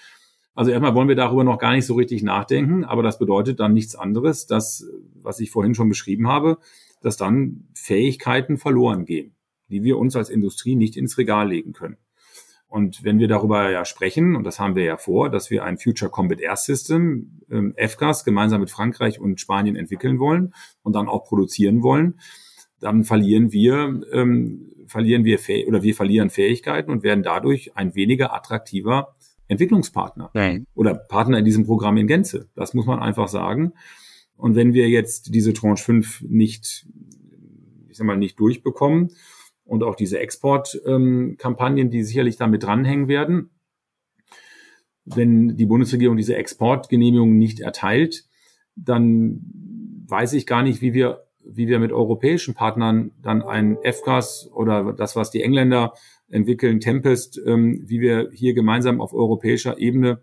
Also 0.55 0.71
erstmal 0.71 0.95
wollen 0.95 1.07
wir 1.07 1.15
darüber 1.15 1.43
noch 1.43 1.59
gar 1.59 1.73
nicht 1.73 1.85
so 1.85 1.93
richtig 1.93 2.23
nachdenken, 2.23 2.85
aber 2.85 3.03
das 3.03 3.19
bedeutet 3.19 3.59
dann 3.59 3.73
nichts 3.73 3.95
anderes, 3.95 4.47
dass, 4.47 4.87
was 5.21 5.39
ich 5.41 5.51
vorhin 5.51 5.75
schon 5.75 5.89
beschrieben 5.89 6.27
habe, 6.27 6.57
dass 7.01 7.17
dann 7.17 7.67
Fähigkeiten 7.89 8.59
verloren 8.59 9.05
gehen, 9.05 9.33
die 9.67 9.81
wir 9.81 9.97
uns 9.97 10.15
als 10.15 10.29
Industrie 10.29 10.75
nicht 10.75 10.95
ins 10.95 11.17
Regal 11.17 11.49
legen 11.49 11.73
können. 11.73 11.97
Und 12.67 13.03
wenn 13.03 13.17
wir 13.17 13.27
darüber 13.27 13.71
ja 13.71 13.83
sprechen, 13.83 14.35
und 14.35 14.43
das 14.43 14.59
haben 14.59 14.75
wir 14.75 14.83
ja 14.83 14.97
vor, 14.97 15.31
dass 15.31 15.49
wir 15.49 15.63
ein 15.63 15.79
Future 15.79 16.11
Combat 16.11 16.39
Air 16.39 16.55
System, 16.55 17.41
ähm, 17.49 17.73
FCAS, 17.75 18.23
gemeinsam 18.23 18.61
mit 18.61 18.69
Frankreich 18.69 19.19
und 19.19 19.41
Spanien 19.41 19.75
entwickeln 19.75 20.19
wollen 20.19 20.53
und 20.83 20.93
dann 20.93 21.07
auch 21.07 21.23
produzieren 21.23 21.81
wollen, 21.81 22.19
dann 22.79 23.05
verlieren 23.05 23.51
wir, 23.51 24.03
ähm, 24.11 24.71
verlieren 24.85 25.25
wir 25.25 25.39
oder 25.67 25.81
wir 25.81 25.95
verlieren 25.95 26.29
Fähigkeiten 26.29 26.91
und 26.91 27.01
werden 27.01 27.23
dadurch 27.23 27.75
ein 27.75 27.95
weniger 27.95 28.35
attraktiver 28.35 29.15
Entwicklungspartner 29.47 30.29
Nein. 30.35 30.67
oder 30.75 30.93
Partner 30.93 31.39
in 31.39 31.45
diesem 31.45 31.65
Programm 31.65 31.97
in 31.97 32.05
Gänze. 32.05 32.49
Das 32.53 32.75
muss 32.75 32.85
man 32.85 32.99
einfach 32.99 33.29
sagen. 33.29 33.73
Und 34.39 34.55
wenn 34.55 34.73
wir 34.73 34.87
jetzt 34.87 35.35
diese 35.35 35.51
Tranche 35.51 35.83
5 35.83 36.21
nicht, 36.21 36.87
ich 37.08 37.08
sag 37.99 38.07
mal, 38.07 38.17
nicht 38.17 38.39
durchbekommen. 38.39 39.11
Und 39.63 39.83
auch 39.83 39.95
diese 39.95 40.19
Exportkampagnen, 40.19 41.85
ähm, 41.85 41.91
die 41.91 42.03
sicherlich 42.03 42.37
damit 42.37 42.63
dranhängen 42.63 43.07
werden, 43.07 43.51
wenn 45.05 45.55
die 45.55 45.65
Bundesregierung 45.65 46.17
diese 46.17 46.35
Exportgenehmigung 46.35 47.37
nicht 47.37 47.59
erteilt, 47.59 48.25
dann 48.75 49.41
weiß 50.07 50.33
ich 50.33 50.45
gar 50.45 50.63
nicht, 50.63 50.81
wie 50.81 50.93
wir, 50.93 51.25
wie 51.43 51.67
wir 51.67 51.79
mit 51.79 51.91
europäischen 51.91 52.53
Partnern 52.53 53.11
dann 53.21 53.41
ein 53.41 53.77
FCAS 53.83 54.49
oder 54.53 54.93
das, 54.93 55.15
was 55.15 55.31
die 55.31 55.43
Engländer 55.43 55.93
entwickeln, 56.29 56.79
Tempest, 56.79 57.41
ähm, 57.45 57.83
wie 57.85 58.01
wir 58.01 58.29
hier 58.33 58.53
gemeinsam 58.53 59.01
auf 59.01 59.13
europäischer 59.13 59.79
Ebene 59.79 60.21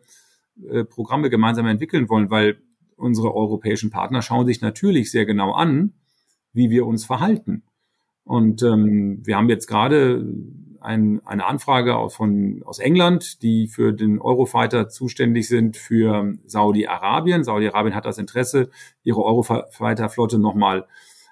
äh, 0.68 0.84
Programme 0.84 1.30
gemeinsam 1.30 1.66
entwickeln 1.66 2.08
wollen, 2.08 2.30
weil 2.30 2.58
unsere 2.96 3.34
europäischen 3.34 3.90
Partner 3.90 4.22
schauen 4.22 4.46
sich 4.46 4.60
natürlich 4.60 5.10
sehr 5.10 5.26
genau 5.26 5.52
an, 5.52 5.94
wie 6.52 6.70
wir 6.70 6.86
uns 6.86 7.04
verhalten. 7.04 7.62
Und 8.26 8.64
ähm, 8.64 9.20
wir 9.24 9.36
haben 9.36 9.48
jetzt 9.48 9.68
gerade 9.68 10.26
ein, 10.80 11.20
eine 11.24 11.46
Anfrage 11.46 11.96
aus, 11.96 12.16
von, 12.16 12.60
aus 12.64 12.80
England, 12.80 13.40
die 13.42 13.68
für 13.68 13.92
den 13.92 14.20
Eurofighter 14.20 14.88
zuständig 14.88 15.46
sind 15.46 15.76
für 15.76 16.34
Saudi-Arabien. 16.44 17.44
Saudi-Arabien 17.44 17.94
hat 17.94 18.04
das 18.04 18.18
Interesse, 18.18 18.68
ihre 19.04 19.22
Eurofighter-Flotte 19.22 20.40
nochmal 20.40 20.86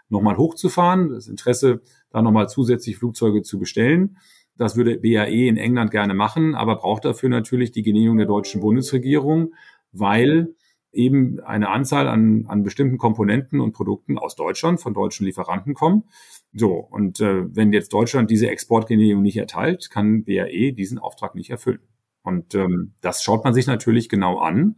noch 0.08 0.22
mal 0.22 0.36
hochzufahren, 0.36 1.08
das 1.10 1.26
Interesse, 1.26 1.80
da 2.10 2.22
nochmal 2.22 2.48
zusätzlich 2.48 2.96
Flugzeuge 2.96 3.42
zu 3.42 3.58
bestellen. 3.58 4.18
Das 4.56 4.76
würde 4.76 4.98
BAE 4.98 5.48
in 5.48 5.56
England 5.56 5.90
gerne 5.90 6.14
machen, 6.14 6.54
aber 6.54 6.76
braucht 6.76 7.04
dafür 7.04 7.28
natürlich 7.28 7.72
die 7.72 7.82
Genehmigung 7.82 8.18
der 8.18 8.26
deutschen 8.26 8.60
Bundesregierung, 8.60 9.54
weil 9.90 10.54
eben 10.92 11.40
eine 11.40 11.70
Anzahl 11.70 12.06
an, 12.06 12.44
an 12.46 12.62
bestimmten 12.62 12.98
Komponenten 12.98 13.60
und 13.60 13.72
Produkten 13.72 14.16
aus 14.16 14.36
Deutschland 14.36 14.80
von 14.80 14.94
deutschen 14.94 15.26
Lieferanten 15.26 15.74
kommen. 15.74 16.04
So, 16.54 16.74
und 16.74 17.20
äh, 17.20 17.54
wenn 17.54 17.72
jetzt 17.72 17.92
Deutschland 17.92 18.30
diese 18.30 18.48
Exportgenehmigung 18.48 19.22
nicht 19.22 19.36
erteilt, 19.36 19.90
kann 19.90 20.24
BAE 20.24 20.72
diesen 20.72 20.98
Auftrag 20.98 21.34
nicht 21.34 21.50
erfüllen. 21.50 21.80
Und 22.22 22.54
ähm, 22.54 22.94
das 23.00 23.22
schaut 23.22 23.44
man 23.44 23.54
sich 23.54 23.66
natürlich 23.66 24.08
genau 24.08 24.38
an. 24.38 24.76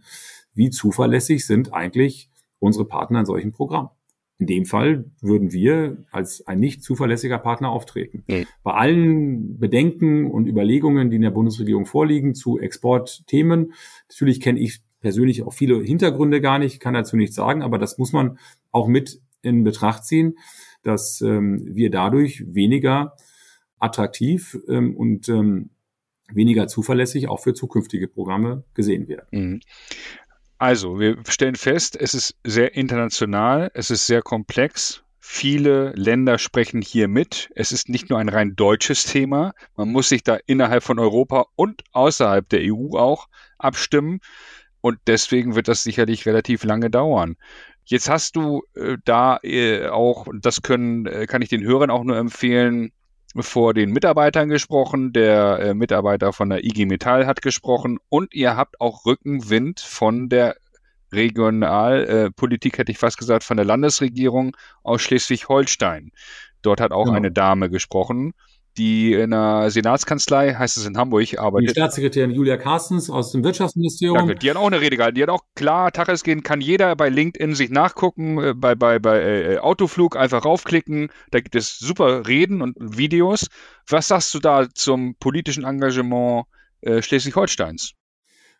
Wie 0.55 0.71
zuverlässig 0.71 1.47
sind 1.47 1.75
eigentlich 1.75 2.31
unsere 2.59 2.87
Partner 2.87 3.21
in 3.21 3.27
solchen 3.27 3.53
Programmen? 3.53 3.91
In 4.39 4.47
dem 4.47 4.65
Fall 4.65 5.11
würden 5.21 5.53
wir 5.53 5.99
als 6.11 6.47
ein 6.47 6.61
nicht 6.61 6.83
zuverlässiger 6.83 7.39
Partner 7.39 7.71
auftreten. 7.71 8.25
Ja. 8.27 8.45
Bei 8.63 8.73
allen 8.73 9.59
Bedenken 9.59 10.31
und 10.31 10.47
Überlegungen, 10.47 11.11
die 11.11 11.17
in 11.17 11.23
der 11.23 11.31
Bundesregierung 11.31 11.87
vorliegen 11.87 12.35
zu 12.35 12.59
Exportthemen, 12.59 13.73
natürlich 14.11 14.41
kenne 14.41 14.61
ich 14.61 14.81
persönlich 15.01 15.43
auch 15.43 15.53
viele 15.53 15.83
Hintergründe 15.83 16.41
gar 16.41 16.59
nicht, 16.59 16.81
kann 16.81 16.95
dazu 16.95 17.17
nichts 17.17 17.37
sagen, 17.37 17.63
aber 17.63 17.79
das 17.79 17.97
muss 17.97 18.13
man 18.13 18.39
auch 18.73 18.89
mit 18.89 19.21
in 19.41 19.65
Betracht 19.65 20.05
ziehen, 20.05 20.37
dass 20.87 21.21
ähm, 21.21 21.63
wir 21.65 21.91
dadurch 21.91 22.45
weniger 22.47 23.17
attraktiv 23.79 24.57
ähm, 24.69 24.97
und 24.97 25.29
ähm, 25.29 25.71
weniger 26.33 26.69
zuverlässig 26.69 27.29
auch 27.29 27.41
für 27.41 27.55
zukünftige 27.55 28.09
Programme 28.09 28.65
gesehen 28.75 29.09
werden. 29.09 29.27
Mhm. 29.31 29.61
Also, 30.59 30.99
wir 30.99 31.19
stellen 31.29 31.55
fest, 31.55 31.97
es 32.01 32.15
ist 32.15 32.37
sehr 32.43 32.75
international, 32.75 33.71
es 33.75 33.91
ist 33.91 34.07
sehr 34.07 34.23
komplex. 34.23 35.03
Viele 35.19 35.93
Länder 35.97 36.39
sprechen 36.39 36.81
hier 36.81 37.09
mit. 37.09 37.51
Es 37.55 37.73
ist 37.73 37.89
nicht 37.89 38.09
nur 38.09 38.19
ein 38.19 38.29
rein 38.29 38.55
deutsches 38.57 39.05
Thema. 39.05 39.53
Man 39.77 39.91
muss 39.91 40.09
sich 40.09 40.23
da 40.23 40.39
innerhalb 40.47 40.83
von 40.83 40.99
Europa 40.99 41.47
und 41.57 41.83
außerhalb 41.93 42.49
der 42.49 42.61
EU 42.73 42.97
auch 42.97 43.27
abstimmen. 43.59 44.21
Und 44.81 44.99
deswegen 45.09 45.57
wird 45.57 45.69
das 45.69 45.83
sicherlich 45.83 46.27
relativ 46.27 46.65
lange 46.65 46.91
dauern. 46.91 47.37
Jetzt 47.87 48.11
hast 48.11 48.35
du 48.35 48.63
äh, 48.75 48.97
da 49.05 49.39
äh, 49.43 49.87
auch, 49.89 50.27
das 50.41 50.63
können, 50.63 51.07
äh, 51.07 51.27
kann 51.27 51.41
ich 51.41 51.49
den 51.49 51.63
Hörern 51.65 51.91
auch 51.91 52.03
nur 52.05 52.17
empfehlen, 52.17 52.93
vor 53.39 53.75
den 53.75 53.93
Mitarbeitern 53.93 54.49
gesprochen. 54.49 55.13
Der 55.13 55.61
äh, 55.61 55.75
Mitarbeiter 55.75 56.33
von 56.33 56.49
der 56.49 56.65
IG 56.65 56.87
Metall 56.87 57.27
hat 57.27 57.43
gesprochen 57.43 57.99
und 58.09 58.35
ihr 58.35 58.57
habt 58.57 58.81
auch 58.81 59.07
Rückenwind 59.07 59.81
von 59.81 60.29
der 60.29 60.57
Regionalpolitik, 61.13 62.79
hätte 62.79 62.91
ich 62.91 62.99
fast 62.99 63.19
gesagt, 63.19 63.45
von 63.45 63.57
der 63.57 63.67
Landesregierung 63.67 64.57
aus 64.83 65.03
Schleswig-Holstein. 65.03 66.11
Dort 66.63 66.81
hat 66.81 66.91
auch 66.91 67.05
genau. 67.05 67.17
eine 67.17 67.31
Dame 67.31 67.71
gesprochen 67.71 68.33
die 68.79 69.13
in 69.13 69.33
einer 69.33 69.71
Senatskanzlei, 69.71 70.55
heißt 70.55 70.77
es 70.77 70.87
in 70.87 70.97
Hamburg, 70.97 71.39
arbeitet. 71.39 71.71
Die 71.71 71.73
Staatssekretärin 71.73 72.31
Julia 72.31 72.57
Carstens 72.57 73.11
aus 73.11 73.33
dem 73.33 73.43
Wirtschaftsministerium. 73.45 74.19
Danke, 74.19 74.35
die 74.37 74.51
hat 74.51 74.57
auch 74.57 74.67
eine 74.67 74.81
Rede 74.81 74.97
gehalten. 74.97 75.15
Die 75.15 75.23
hat 75.23 75.31
auch 75.31 75.43
klar, 75.55 75.93
Taches 75.93 76.23
gehen, 76.23 76.43
kann 76.43 76.61
jeder 76.61 76.95
bei 76.97 77.09
LinkedIn 77.09 77.55
sich 77.55 77.71
nachgucken, 77.71 78.39
äh, 78.39 78.55
bei, 78.55 78.75
bei, 78.75 78.99
bei 78.99 79.21
äh, 79.21 79.59
Autoflug 79.59 80.17
einfach 80.17 80.45
raufklicken. 80.45 81.09
Da 81.31 81.41
gibt 81.41 81.55
es 81.55 81.79
super 81.79 82.27
Reden 82.27 82.63
und 82.63 82.77
Videos. 82.79 83.47
Was 83.89 84.09
sagst 84.09 84.35
du 84.35 84.39
da 84.39 84.69
zum 84.73 85.17
politischen 85.17 85.65
Engagement 85.65 86.45
äh, 86.83 87.03
Schleswig-Holsteins? 87.03 87.93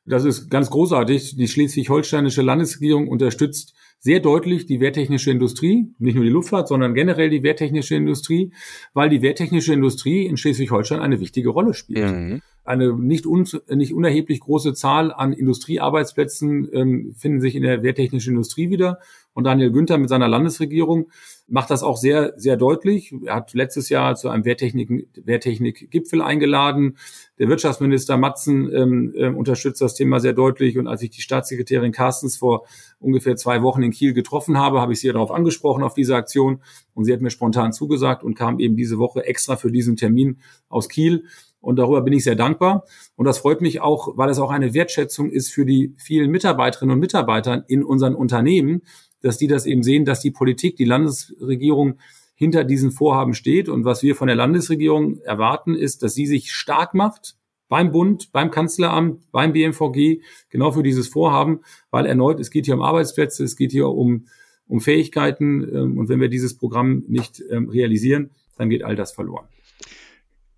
Das 0.07 0.25
ist 0.25 0.51
ganz 0.51 0.71
großartig. 0.71 1.37
Die 1.37 1.49
schleswig-holsteinische 1.49 2.43
Landesregierung 2.43 3.09
unterstützt 3.09 3.75
sehr 4.07 4.21
deutlich 4.21 4.67
die 4.67 4.79
wehrtechnische 4.79 5.33
Industrie, 5.33 5.89
nicht 5.99 6.15
nur 6.15 6.23
die 6.23 6.31
Luftfahrt, 6.31 6.69
sondern 6.69 6.95
generell 6.95 7.29
die 7.29 7.43
wehrtechnische 7.43 7.97
Industrie, 7.97 8.53
weil 8.95 9.09
die 9.09 9.21
wehrtechnische 9.21 9.73
Industrie 9.73 10.27
in 10.27 10.37
Schleswig-Holstein 10.37 11.01
eine 11.01 11.19
wichtige 11.19 11.49
Rolle 11.49 11.75
spielt. 11.75 12.13
Mhm. 12.13 12.41
Eine 12.65 12.97
nicht, 12.97 13.27
un, 13.27 13.49
nicht 13.69 13.93
unerheblich 13.93 14.39
große 14.39 14.75
Zahl 14.75 15.13
an 15.13 15.33
Industriearbeitsplätzen 15.33 16.69
ähm, 16.73 17.15
finden 17.17 17.41
sich 17.41 17.57
in 17.57 17.65
der 17.65 17.83
wehrtechnischen 17.83 18.35
Industrie 18.35 18.71
wieder. 18.71 19.01
Und 19.35 19.43
Daniel 19.43 19.73
Günther 19.73 19.99
mit 19.99 20.09
seiner 20.09 20.29
Landesregierung 20.29 21.11
macht 21.49 21.71
das 21.71 21.83
auch 21.83 21.97
sehr, 21.97 22.33
sehr 22.37 22.57
deutlich. 22.57 23.15
Er 23.25 23.37
hat 23.37 23.55
letztes 23.55 23.89
Jahr 23.89 24.17
zu 24.17 24.29
einem 24.29 24.45
Wehrtechnik, 24.45 25.09
Wehrtechnik-Gipfel 25.25 26.21
eingeladen. 26.21 26.97
Der 27.39 27.49
Wirtschaftsminister 27.49 28.17
Matzen 28.17 28.73
ähm, 28.73 29.15
äh, 29.17 29.29
unterstützt 29.29 29.81
das 29.81 29.95
Thema 29.95 30.19
sehr 30.19 30.33
deutlich. 30.33 30.77
Und 30.77 30.89
als 30.89 31.03
ich 31.03 31.11
die 31.11 31.21
Staatssekretärin 31.21 31.93
Carstens 31.93 32.37
vor 32.37 32.67
ungefähr 32.99 33.37
zwei 33.37 33.63
Wochen 33.63 33.83
in 33.83 33.93
Kiel 33.93 34.13
getroffen 34.13 34.59
habe, 34.59 34.81
habe 34.81 34.93
ich 34.93 35.01
sie 35.01 35.13
darauf 35.13 35.31
angesprochen, 35.31 35.85
auf 35.85 35.95
diese 35.95 36.17
Aktion. 36.17 36.63
Und 36.95 37.05
sie 37.05 37.13
hat 37.13 37.21
mir 37.21 37.31
spontan 37.31 37.73
zugesagt 37.73 38.25
und 38.25 38.35
kam 38.35 38.59
eben 38.59 38.77
diese 38.77 38.99
Woche 38.99 39.25
extra 39.25 39.57
für 39.57 39.71
diesen 39.71 39.97
Termin 39.97 40.41
aus 40.69 40.89
Kiel. 40.89 41.25
Und 41.61 41.81
darüber 41.81 42.01
bin 42.01 42.13
ich 42.13 42.23
sehr 42.23 42.37
dankbar. 42.37 42.85
Und 43.17 43.25
das 43.25 43.39
freut 43.39 43.61
mich 43.61 43.81
auch, 43.81 44.17
weil 44.17 44.31
es 44.31 44.39
auch 44.39 44.51
eine 44.51 44.73
Wertschätzung 44.73 45.31
ist 45.31 45.53
für 45.53 45.67
die 45.67 45.95
vielen 45.97 46.31
Mitarbeiterinnen 46.31 46.95
und 46.95 47.01
Mitarbeiter 47.01 47.65
in 47.67 47.83
unseren 47.83 48.15
Unternehmen, 48.15 48.83
dass 49.23 49.39
die 49.39 49.47
das 49.47 49.67
eben 49.67 49.83
sehen, 49.83 50.05
dass 50.05 50.21
die 50.21 50.31
Politik, 50.31 50.77
die 50.77 50.85
Landesregierung 50.85 51.99
hinter 52.35 52.65
diesen 52.65 52.91
Vorhaben 52.91 53.35
steht. 53.35 53.69
Und 53.69 53.85
was 53.85 54.03
wir 54.03 54.15
von 54.15 54.29
der 54.29 54.37
Landesregierung 54.37 55.21
erwarten, 55.21 55.75
ist, 55.75 56.03
dass 56.03 56.15
sie 56.15 56.27
sich 56.27 56.53
stark 56.53 56.95
macht 56.95 57.37
beim 57.69 57.91
Bund, 57.91 58.31
beim 58.33 58.51
Kanzleramt, 58.51 59.31
beim 59.33 59.53
BMVG, 59.53 60.23
genau 60.51 60.71
für 60.71 60.83
dieses 60.83 61.09
Vorhaben, 61.09 61.61
weil 61.91 62.07
erneut, 62.07 62.39
es 62.39 62.51
geht 62.51 62.67
hier 62.67 62.75
um 62.75 62.83
Arbeitsplätze, 62.83 63.43
es 63.43 63.57
geht 63.57 63.73
hier 63.73 63.89
um, 63.89 64.27
um 64.69 64.81
Fähigkeiten. 64.81 65.63
Ähm, 65.63 65.99
und 65.99 66.09
wenn 66.09 66.21
wir 66.21 66.29
dieses 66.29 66.57
Programm 66.57 67.05
nicht 67.09 67.43
ähm, 67.51 67.69
realisieren, 67.69 68.31
dann 68.57 68.71
geht 68.71 68.85
all 68.85 68.97
das 68.97 69.13
verloren. 69.13 69.47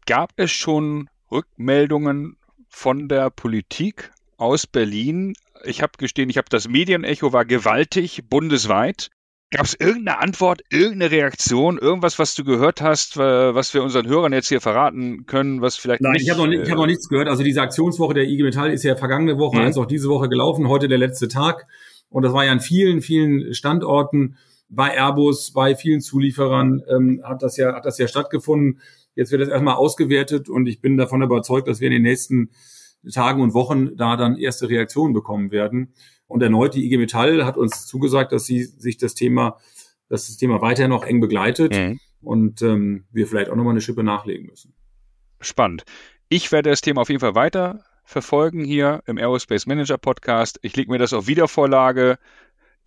Gab 0.06 0.32
es 0.36 0.50
schon 0.50 1.08
Rückmeldungen 1.30 2.36
von 2.68 3.08
der 3.08 3.30
Politik 3.30 4.10
aus 4.36 4.66
Berlin 4.66 5.34
ich 5.64 5.82
habe 5.82 5.92
gestehen, 5.98 6.30
ich 6.30 6.38
habe 6.38 6.48
das 6.50 6.68
Medienecho 6.68 7.32
war 7.32 7.44
gewaltig 7.44 8.24
bundesweit. 8.28 9.10
Gab 9.50 9.64
es 9.64 9.74
irgendeine 9.74 10.20
Antwort, 10.20 10.60
irgendeine 10.68 11.10
Reaktion, 11.10 11.78
irgendwas, 11.78 12.18
was 12.18 12.34
du 12.34 12.44
gehört 12.44 12.82
hast, 12.82 13.16
was 13.16 13.72
wir 13.72 13.82
unseren 13.82 14.06
Hörern 14.06 14.34
jetzt 14.34 14.48
hier 14.48 14.60
verraten 14.60 15.24
können, 15.24 15.62
was 15.62 15.76
vielleicht 15.76 16.02
Nein, 16.02 16.12
nicht, 16.12 16.24
ich 16.24 16.30
habe 16.30 16.40
noch, 16.42 16.48
nicht, 16.48 16.70
hab 16.70 16.76
noch 16.76 16.84
äh, 16.84 16.88
nichts 16.88 17.08
gehört. 17.08 17.28
Also 17.28 17.42
diese 17.42 17.62
Aktionswoche 17.62 18.12
der 18.12 18.24
IG 18.24 18.42
Metall 18.42 18.70
ist 18.70 18.82
ja 18.82 18.94
vergangene 18.94 19.38
Woche, 19.38 19.56
mhm. 19.56 19.64
als 19.64 19.78
auch 19.78 19.86
diese 19.86 20.10
Woche 20.10 20.28
gelaufen, 20.28 20.68
heute 20.68 20.86
der 20.86 20.98
letzte 20.98 21.28
Tag. 21.28 21.66
Und 22.10 22.24
das 22.24 22.34
war 22.34 22.44
ja 22.44 22.52
an 22.52 22.60
vielen, 22.60 23.00
vielen 23.00 23.54
Standorten 23.54 24.36
bei 24.68 24.94
Airbus, 24.94 25.52
bei 25.52 25.74
vielen 25.74 26.02
Zulieferern 26.02 26.82
ähm, 26.88 27.22
hat 27.24 27.42
das 27.42 27.56
ja 27.56 27.74
hat 27.74 27.86
das 27.86 27.96
ja 27.96 28.06
stattgefunden. 28.06 28.80
Jetzt 29.14 29.32
wird 29.32 29.40
das 29.40 29.48
erstmal 29.48 29.76
ausgewertet 29.76 30.48
und 30.50 30.66
ich 30.66 30.80
bin 30.80 30.98
davon 30.98 31.22
überzeugt, 31.22 31.68
dass 31.68 31.80
wir 31.80 31.86
in 31.86 31.94
den 31.94 32.02
nächsten 32.02 32.50
Tagen 33.12 33.43
und 33.43 33.55
Wochen 33.55 33.97
da 33.97 34.17
dann 34.17 34.37
erste 34.37 34.69
Reaktionen 34.69 35.14
bekommen 35.14 35.50
werden. 35.50 35.95
Und 36.26 36.43
erneut, 36.43 36.75
die 36.75 36.85
IG 36.85 36.99
Metall 36.99 37.45
hat 37.45 37.57
uns 37.57 37.87
zugesagt, 37.87 38.33
dass 38.33 38.45
sie 38.45 38.62
sich 38.62 38.99
das 38.99 39.14
Thema, 39.14 39.59
dass 40.09 40.26
das 40.26 40.37
Thema 40.37 40.61
weiterhin 40.61 40.90
noch 40.90 41.05
eng 41.05 41.21
begleitet 41.21 41.75
mhm. 41.75 42.00
und 42.21 42.63
ähm, 42.63 43.04
wir 43.11 43.26
vielleicht 43.26 43.50
auch 43.50 43.56
nochmal 43.56 43.73
eine 43.73 43.80
Schippe 43.80 44.02
nachlegen 44.02 44.47
müssen. 44.47 44.75
Spannend. 45.41 45.84
Ich 46.28 46.52
werde 46.52 46.71
das 46.71 46.82
Thema 46.82 47.00
auf 47.00 47.08
jeden 47.08 47.21
Fall 47.21 47.34
weiter 47.34 47.84
verfolgen 48.04 48.65
hier 48.65 49.02
im 49.06 49.19
Aerospace 49.19 49.67
Manager 49.67 49.99
Podcast. 49.99 50.58
Ich 50.63 50.75
lege 50.76 50.91
mir 50.91 50.99
das 50.99 51.13
auf 51.13 51.26
Wiedervorlage. 51.26 52.19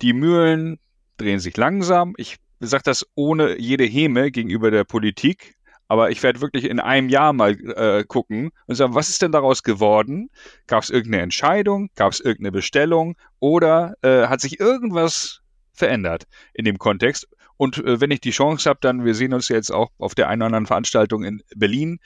Die 0.02 0.12
Mühlen 0.12 0.78
drehen 1.16 1.38
sich 1.38 1.56
langsam. 1.56 2.14
Ich 2.16 2.38
sage 2.60 2.82
das 2.84 3.06
ohne 3.14 3.58
jede 3.58 3.84
Häme 3.84 4.30
gegenüber 4.30 4.70
der 4.70 4.84
Politik. 4.84 5.54
Aber 5.92 6.10
ich 6.10 6.22
werde 6.22 6.40
wirklich 6.40 6.64
in 6.64 6.80
einem 6.80 7.10
Jahr 7.10 7.34
mal 7.34 7.50
äh, 7.50 8.02
gucken 8.04 8.52
und 8.66 8.76
sagen, 8.76 8.94
was 8.94 9.10
ist 9.10 9.20
denn 9.20 9.30
daraus 9.30 9.62
geworden? 9.62 10.30
Gab 10.66 10.84
es 10.84 10.88
irgendeine 10.88 11.22
Entscheidung? 11.22 11.90
Gab 11.96 12.14
es 12.14 12.20
irgendeine 12.20 12.50
Bestellung? 12.50 13.14
Oder 13.40 13.92
äh, 14.00 14.26
hat 14.28 14.40
sich 14.40 14.58
irgendwas 14.58 15.42
verändert 15.74 16.24
in 16.54 16.64
dem 16.64 16.78
Kontext? 16.78 17.28
Und 17.58 17.76
äh, 17.76 18.00
wenn 18.00 18.10
ich 18.10 18.22
die 18.22 18.30
Chance 18.30 18.70
habe, 18.70 18.78
dann, 18.80 19.04
wir 19.04 19.14
sehen 19.14 19.34
uns 19.34 19.50
jetzt 19.50 19.70
auch 19.70 19.90
auf 19.98 20.14
der 20.14 20.30
einen 20.30 20.40
oder 20.40 20.46
anderen 20.46 20.64
Veranstaltung 20.64 21.24
in 21.24 21.42
Berlin 21.54 21.98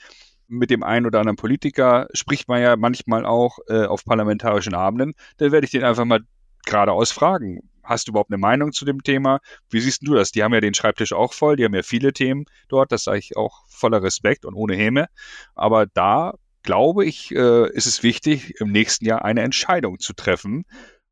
mit 0.49 0.69
dem 0.69 0.83
einen 0.83 1.05
oder 1.05 1.21
anderen 1.21 1.37
Politiker, 1.37 2.09
spricht 2.11 2.49
man 2.49 2.61
ja 2.61 2.75
manchmal 2.75 3.25
auch 3.25 3.57
äh, 3.69 3.85
auf 3.85 4.03
parlamentarischen 4.03 4.73
Abenden, 4.73 5.13
dann 5.37 5.53
werde 5.53 5.63
ich 5.63 5.71
den 5.71 5.85
einfach 5.85 6.03
mal 6.03 6.25
geradeaus 6.65 7.13
fragen 7.13 7.61
hast 7.87 8.07
du 8.07 8.11
überhaupt 8.11 8.31
eine 8.31 8.37
Meinung 8.37 8.71
zu 8.71 8.85
dem 8.85 9.03
Thema? 9.03 9.39
Wie 9.69 9.79
siehst 9.79 10.07
du 10.07 10.13
das? 10.13 10.31
Die 10.31 10.43
haben 10.43 10.53
ja 10.53 10.61
den 10.61 10.73
Schreibtisch 10.73 11.13
auch 11.13 11.33
voll, 11.33 11.55
die 11.55 11.65
haben 11.65 11.75
ja 11.75 11.83
viele 11.83 12.13
Themen 12.13 12.45
dort, 12.69 12.91
das 12.91 13.03
sage 13.03 13.19
ich 13.19 13.37
auch 13.37 13.63
voller 13.67 14.03
Respekt 14.03 14.45
und 14.45 14.53
ohne 14.53 14.75
Häme. 14.75 15.07
Aber 15.55 15.85
da 15.85 16.33
glaube 16.63 17.05
ich, 17.05 17.33
äh, 17.33 17.71
ist 17.71 17.85
es 17.85 18.03
wichtig, 18.03 18.59
im 18.59 18.71
nächsten 18.71 19.05
Jahr 19.05 19.23
eine 19.23 19.41
Entscheidung 19.41 19.99
zu 19.99 20.13
treffen, 20.13 20.65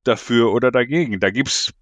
dafür 0.04 0.52
oder 0.54 0.72
dagegen. 0.72 1.20
Da 1.20 1.30
gibt 1.30 1.50
es 1.50 1.74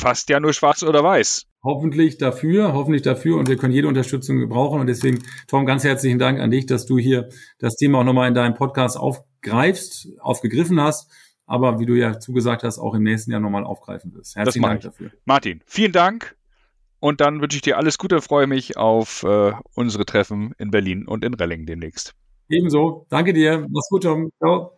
fast 0.00 0.30
ja 0.30 0.40
nur 0.40 0.52
schwarz 0.52 0.82
oder 0.82 1.02
weiß. 1.02 1.44
Hoffentlich 1.62 2.18
dafür, 2.18 2.72
hoffentlich 2.72 3.02
dafür 3.02 3.36
und 3.36 3.48
wir 3.48 3.56
können 3.56 3.74
jede 3.74 3.88
Unterstützung 3.88 4.38
gebrauchen. 4.38 4.80
Und 4.80 4.86
deswegen, 4.86 5.18
Tom, 5.48 5.66
ganz 5.66 5.84
herzlichen 5.84 6.18
Dank 6.18 6.40
an 6.40 6.50
dich, 6.50 6.66
dass 6.66 6.86
du 6.86 6.98
hier 6.98 7.28
das 7.58 7.74
Thema 7.74 7.98
auch 7.98 8.04
nochmal 8.04 8.28
in 8.28 8.34
deinem 8.34 8.54
Podcast 8.54 8.96
aufgreifst, 8.96 10.08
aufgegriffen 10.20 10.80
hast 10.80 11.10
aber 11.48 11.80
wie 11.80 11.86
du 11.86 11.94
ja 11.94 12.20
zugesagt 12.20 12.62
hast, 12.62 12.78
auch 12.78 12.94
im 12.94 13.02
nächsten 13.02 13.32
Jahr 13.32 13.40
nochmal 13.40 13.64
aufgreifen 13.64 14.14
wirst. 14.14 14.36
Herzlichen 14.36 14.62
Dank 14.62 14.82
dafür. 14.82 15.10
Martin, 15.24 15.62
vielen 15.66 15.92
Dank. 15.92 16.36
Und 17.00 17.20
dann 17.20 17.40
wünsche 17.40 17.56
ich 17.56 17.62
dir 17.62 17.78
alles 17.78 17.96
Gute, 17.96 18.20
freue 18.20 18.46
mich 18.46 18.76
auf 18.76 19.22
äh, 19.22 19.52
unsere 19.74 20.04
Treffen 20.04 20.52
in 20.58 20.70
Berlin 20.70 21.06
und 21.06 21.24
in 21.24 21.34
Relling 21.34 21.64
demnächst. 21.64 22.14
Ebenso. 22.48 23.06
Danke 23.08 23.32
dir. 23.32 23.66
Mach's 23.68 23.88
gut, 23.88 24.02
Tom. 24.02 24.30
Ciao. 24.38 24.77